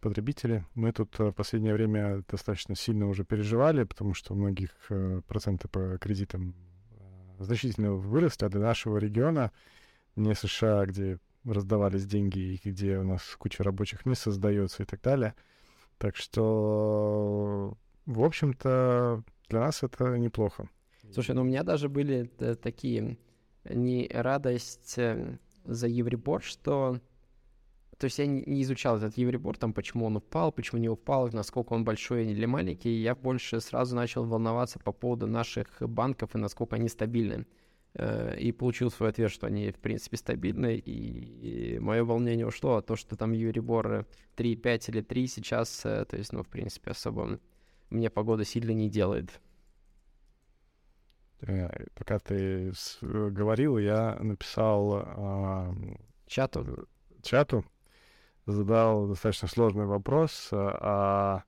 потребители. 0.00 0.64
Мы 0.74 0.92
тут 0.92 1.18
в 1.18 1.32
последнее 1.32 1.74
время 1.74 2.24
достаточно 2.28 2.74
сильно 2.74 3.08
уже 3.08 3.24
переживали, 3.24 3.84
потому 3.84 4.14
что 4.14 4.34
у 4.34 4.36
многих 4.36 4.70
э, 4.88 5.20
проценты 5.26 5.68
по 5.68 5.98
кредитам 5.98 6.54
э, 6.90 7.44
значительно 7.44 7.92
выросли, 7.92 8.46
а 8.46 8.48
для 8.48 8.60
нашего 8.60 8.98
региона, 8.98 9.52
не 10.16 10.34
США, 10.34 10.86
где 10.86 11.18
раздавались 11.44 12.06
деньги 12.06 12.38
и 12.38 12.70
где 12.70 12.98
у 12.98 13.04
нас 13.04 13.22
куча 13.38 13.62
рабочих 13.62 14.04
мест 14.06 14.22
создается 14.22 14.82
и 14.82 14.86
так 14.86 15.00
далее. 15.00 15.34
Так 15.98 16.16
что 16.16 17.76
в 18.06 18.24
общем-то, 18.24 19.22
для 19.48 19.60
нас 19.60 19.82
это 19.82 20.18
неплохо. 20.18 20.68
Слушай, 21.12 21.34
ну 21.34 21.42
у 21.42 21.44
меня 21.44 21.62
даже 21.62 21.88
были 21.88 22.24
такие 22.62 23.18
не 23.64 24.08
радость 24.12 24.98
э, 24.98 25.38
за 25.64 25.86
Евребор, 25.86 26.42
что... 26.42 26.98
То 28.00 28.06
есть 28.06 28.18
я 28.18 28.24
не 28.26 28.62
изучал 28.62 28.96
этот 28.96 29.18
Евребор, 29.18 29.58
там, 29.58 29.74
почему 29.74 30.06
он 30.06 30.16
упал, 30.16 30.52
почему 30.52 30.80
не 30.80 30.88
упал, 30.88 31.28
насколько 31.32 31.74
он 31.74 31.84
большой 31.84 32.28
или 32.28 32.46
маленький. 32.46 33.02
Я 33.02 33.14
больше 33.14 33.60
сразу 33.60 33.94
начал 33.94 34.24
волноваться 34.24 34.78
по 34.78 34.90
поводу 34.90 35.26
наших 35.26 35.82
банков 35.82 36.34
и 36.34 36.38
насколько 36.38 36.76
они 36.76 36.88
стабильны. 36.88 37.46
Э, 37.92 38.38
и 38.38 38.52
получил 38.52 38.90
свой 38.90 39.10
ответ, 39.10 39.30
что 39.30 39.48
они, 39.48 39.70
в 39.70 39.78
принципе, 39.78 40.16
стабильны. 40.16 40.76
И 40.78 41.78
мое 41.78 42.02
волнение 42.02 42.46
ушло, 42.46 42.76
а 42.76 42.82
то, 42.82 42.96
что 42.96 43.16
там 43.16 43.32
Евребор 43.32 44.06
3,5 44.34 44.90
или 44.92 45.02
3 45.02 45.26
сейчас, 45.26 45.84
э, 45.84 46.06
то 46.06 46.16
есть, 46.16 46.32
ну, 46.32 46.42
в 46.42 46.48
принципе, 46.48 46.92
особо 46.92 47.38
мне 47.90 48.08
погода 48.08 48.46
сильно 48.46 48.70
не 48.70 48.88
делает. 48.88 49.42
Э, 51.42 51.68
пока 51.94 52.18
ты 52.18 52.72
говорил, 53.02 53.76
я 53.76 54.16
написал 54.20 55.02
а, 55.04 55.74
чату. 56.26 56.88
чату, 57.22 57.62
задал 58.50 59.06
достаточно 59.06 59.48
сложный 59.48 59.86
вопрос. 59.86 60.48
А, 60.52 61.42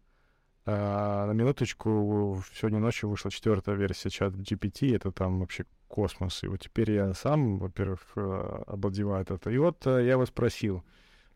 а, 0.64 1.26
на 1.26 1.32
минуточку 1.32 2.42
сегодня 2.55 2.78
ночью 2.78 3.09
вышла 3.09 3.30
четвертая 3.30 3.74
версия 3.76 4.11
чата 4.11 4.36
GPT, 4.36 4.94
это 4.94 5.12
там 5.12 5.40
вообще 5.40 5.66
космос. 5.88 6.42
И 6.42 6.48
вот 6.48 6.61
теперь 6.61 6.92
я 6.92 7.14
сам, 7.14 7.59
во-первых, 7.59 8.00
э, 8.16 8.62
обалдеваю 8.66 9.22
это. 9.28 9.50
И 9.50 9.59
вот 9.59 9.84
я 9.84 10.12
его 10.12 10.24
спросил, 10.24 10.82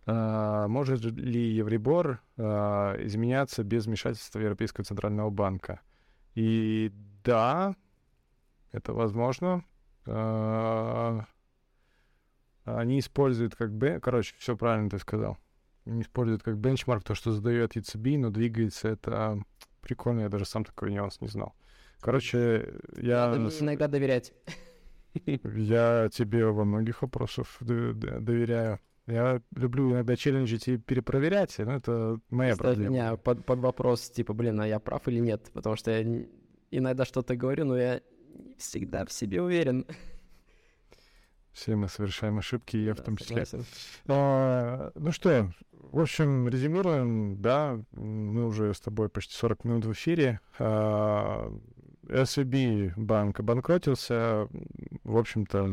а, 0.06 0.68
может 0.68 1.04
ли 1.04 1.50
Евребор 1.50 2.20
а, 2.36 2.94
изменяться 3.04 3.64
без 3.64 3.86
вмешательства 3.86 4.38
Европейского 4.38 4.84
Центрального 4.84 5.30
Банка? 5.30 5.80
И 6.34 6.92
да, 7.24 7.74
это 8.70 8.92
возможно. 8.92 9.64
А, 10.06 11.24
они 12.64 13.00
используют 13.00 13.56
как 13.56 13.72
бы... 13.72 13.98
Короче, 14.00 14.34
все 14.38 14.56
правильно 14.56 14.90
ты 14.90 14.98
сказал. 14.98 15.38
Они 15.86 16.02
используют 16.02 16.42
как 16.42 16.58
бенчмарк 16.58 17.04
то, 17.04 17.14
что 17.14 17.32
задает 17.32 17.76
ECB, 17.76 18.18
но 18.18 18.30
двигается 18.30 18.88
это 18.88 19.40
прикольно, 19.80 20.22
я 20.22 20.28
даже 20.28 20.44
сам 20.44 20.64
такой 20.64 20.92
нюанс 20.92 21.20
не 21.20 21.28
знал. 21.28 21.54
Короче, 22.00 22.74
я... 22.96 23.28
Надо 23.34 23.50
иногда 23.60 23.88
доверять. 23.88 24.32
Я 25.24 26.10
тебе 26.12 26.44
во 26.44 26.64
многих 26.64 27.00
вопросах 27.00 27.46
доверяю. 27.60 28.80
Я 29.06 29.40
люблю 29.54 29.92
иногда 29.92 30.16
челленджить 30.16 30.68
и 30.68 30.76
перепроверять, 30.78 31.56
но 31.58 31.76
это 31.76 32.18
моя 32.28 32.54
Ставь 32.54 32.74
проблема. 32.74 32.92
меня 32.92 33.16
под, 33.16 33.46
под 33.46 33.60
вопрос, 33.60 34.10
типа, 34.10 34.34
блин, 34.34 34.60
а 34.60 34.66
я 34.66 34.80
прав 34.80 35.06
или 35.08 35.20
нет? 35.20 35.50
Потому 35.54 35.76
что 35.76 35.92
я 35.92 36.26
иногда 36.70 37.04
что-то 37.04 37.36
говорю, 37.36 37.64
но 37.64 37.78
я 37.78 38.02
не 38.34 38.56
всегда 38.58 39.06
в 39.06 39.12
себе 39.12 39.40
уверен. 39.40 39.86
Все 41.52 41.76
мы 41.76 41.88
совершаем 41.88 42.38
ошибки, 42.38 42.76
я 42.76 42.94
да, 42.94 43.02
в 43.02 43.04
том 43.04 43.16
числе. 43.16 43.46
А, 44.08 44.90
ну 44.94 45.12
что, 45.12 45.50
в 45.92 46.00
общем, 46.00 46.48
резюмируем, 46.48 47.40
да, 47.40 47.80
мы 47.92 48.46
уже 48.46 48.72
с 48.74 48.80
тобой 48.80 49.08
почти 49.08 49.34
40 49.34 49.64
минут 49.64 49.84
в 49.84 49.92
эфире. 49.92 50.40
А, 50.58 51.52
SVB 52.04 52.92
банк 52.96 53.40
обанкротился, 53.40 54.48
в 55.04 55.16
общем-то, 55.16 55.70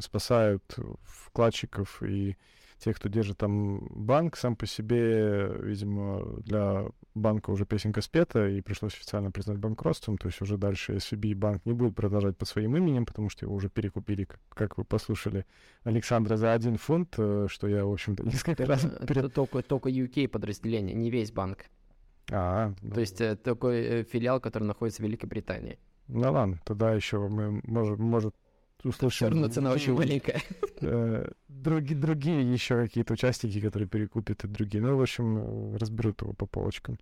спасают 0.00 0.62
вкладчиков 1.02 2.02
и 2.02 2.36
тех, 2.82 2.96
кто 2.96 3.08
держит 3.08 3.38
там 3.38 3.86
банк, 3.90 4.36
сам 4.36 4.56
по 4.56 4.66
себе, 4.66 5.48
видимо, 5.60 6.40
для 6.40 6.86
банка 7.14 7.50
уже 7.50 7.64
песенка 7.64 8.00
спета, 8.02 8.48
и 8.48 8.60
пришлось 8.60 8.94
официально 8.94 9.30
признать 9.30 9.58
банкротством, 9.58 10.18
то 10.18 10.26
есть 10.26 10.40
уже 10.40 10.56
дальше 10.56 10.94
SVB 10.94 11.34
банк 11.34 11.64
не 11.64 11.72
будет 11.72 11.94
продолжать 11.94 12.36
под 12.36 12.48
своим 12.48 12.76
именем, 12.76 13.06
потому 13.06 13.28
что 13.28 13.46
его 13.46 13.54
уже 13.54 13.68
перекупили, 13.68 14.26
как, 14.48 14.78
вы 14.78 14.84
послушали, 14.84 15.46
Александра 15.84 16.36
за 16.36 16.52
один 16.52 16.76
фунт, 16.76 17.14
э, 17.18 17.46
что 17.48 17.68
я, 17.68 17.84
в 17.84 17.92
общем-то, 17.92 18.24
несколько 18.26 18.66
раз... 18.66 18.84
Перед... 19.06 19.32
Только, 19.32 19.62
только 19.62 19.88
UK 19.88 20.28
подразделение, 20.28 20.96
не 20.96 21.10
весь 21.10 21.30
банк. 21.30 21.66
А, 22.30 22.72
То 22.94 23.00
есть 23.00 23.20
э, 23.20 23.36
такой 23.36 23.80
э, 23.82 24.04
филиал, 24.04 24.40
который 24.40 24.64
находится 24.64 25.02
в 25.02 25.04
Великобритании. 25.04 25.78
Ну 26.08 26.32
ладно, 26.32 26.60
тогда 26.64 26.92
еще 26.92 27.28
мы, 27.28 27.60
может, 27.64 27.98
может 27.98 28.34
услышим... 28.82 29.10
Все 29.10 29.28
равно 29.28 29.48
цена 29.48 29.70
очень 29.72 29.92
маленькая. 29.96 30.42
Э, 30.82 31.30
другие, 31.48 31.98
другие 31.98 32.52
еще 32.52 32.82
какие-то 32.82 33.14
участники, 33.14 33.60
которые 33.60 33.88
перекупят 33.88 34.44
и 34.44 34.48
другие. 34.48 34.82
Ну, 34.82 34.96
в 34.96 35.02
общем, 35.02 35.76
разберут 35.76 36.22
его 36.22 36.32
по 36.32 36.46
полочкам. 36.46 36.98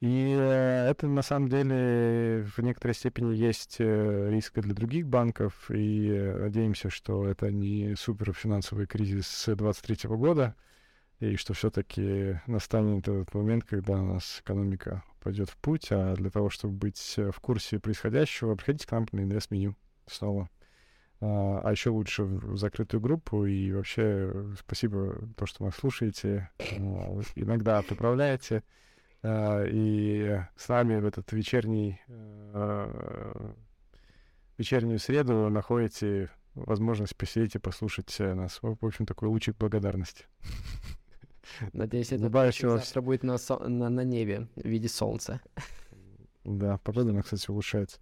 И 0.00 0.34
э, 0.36 0.88
это 0.90 1.06
на 1.06 1.22
самом 1.22 1.48
деле 1.48 2.44
в 2.44 2.58
некоторой 2.60 2.94
степени 2.94 3.34
есть 3.34 3.76
э, 3.78 4.30
риск 4.30 4.58
для 4.58 4.74
других 4.74 5.06
банков, 5.06 5.70
и 5.70 6.10
надеемся, 6.40 6.90
что 6.90 7.26
это 7.26 7.52
не 7.52 7.94
супер 7.94 8.32
финансовый 8.32 8.86
кризис 8.86 9.28
с 9.28 9.54
23 9.54 10.08
года, 10.10 10.56
и 11.20 11.36
что 11.36 11.54
все-таки 11.54 12.40
настанет 12.48 13.06
этот 13.06 13.32
момент, 13.32 13.64
когда 13.64 13.94
у 13.94 14.14
нас 14.14 14.40
экономика 14.40 15.04
пойдет 15.20 15.48
в 15.48 15.56
путь, 15.56 15.86
а 15.92 16.14
для 16.16 16.30
того, 16.30 16.50
чтобы 16.50 16.74
быть 16.74 17.14
в 17.16 17.38
курсе 17.40 17.78
происходящего, 17.78 18.56
приходите 18.56 18.88
к 18.88 18.90
нам 18.90 19.06
на 19.12 19.20
инвест-меню 19.20 19.76
снова. 20.06 20.48
А, 21.22 21.60
а 21.62 21.70
еще 21.70 21.90
лучше 21.90 22.24
в 22.24 22.56
закрытую 22.56 23.00
группу. 23.00 23.46
И 23.46 23.72
вообще 23.72 24.54
спасибо 24.58 25.16
то, 25.36 25.46
что 25.46 25.64
нас 25.64 25.76
слушаете, 25.76 26.50
а, 26.58 27.20
иногда 27.36 27.80
поправляете. 27.82 28.64
А, 29.22 29.64
и 29.64 30.40
с 30.56 30.68
нами 30.68 30.98
в 30.98 31.06
этот 31.06 31.32
вечерний 31.32 32.00
вечернюю 34.58 34.98
среду 34.98 35.48
находите 35.48 36.30
возможность 36.54 37.16
посидеть 37.16 37.54
и 37.54 37.58
послушать 37.58 38.14
нас. 38.18 38.58
В 38.60 38.84
общем, 38.84 39.06
такой 39.06 39.28
лучик 39.28 39.56
благодарности. 39.56 40.26
Надеюсь, 41.72 42.12
это 42.12 42.28
завтра 42.28 43.00
будет 43.00 43.22
на, 43.22 43.36
на, 43.68 43.88
на 43.88 44.04
небе 44.04 44.48
в 44.56 44.66
виде 44.66 44.88
солнца. 44.88 45.40
Да, 46.44 46.78
погода, 46.78 47.20
кстати, 47.22 47.50
улучшается. 47.50 48.00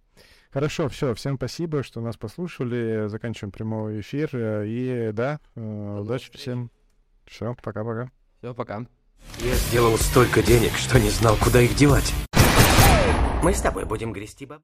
Хорошо, 0.53 0.89
все, 0.89 1.15
всем 1.15 1.37
спасибо, 1.37 1.81
что 1.81 2.01
нас 2.01 2.17
послушали. 2.17 3.07
Заканчиваем 3.07 3.53
прямой 3.53 4.01
эфир. 4.01 4.29
И 4.65 5.11
да, 5.13 5.39
э, 5.55 5.99
удачи 6.01 6.29
всем. 6.33 6.71
Все, 7.25 7.55
пока-пока. 7.63 8.11
Все, 8.39 8.53
пока. 8.53 8.85
Я 9.39 9.55
сделал 9.55 9.97
столько 9.97 10.43
денег, 10.43 10.73
что 10.73 10.99
не 10.99 11.09
знал, 11.09 11.37
куда 11.41 11.61
их 11.61 11.73
девать. 11.75 12.13
Мы 13.41 13.53
с 13.53 13.61
тобой 13.61 13.85
будем 13.85 14.11
грести 14.11 14.45
баб. 14.45 14.59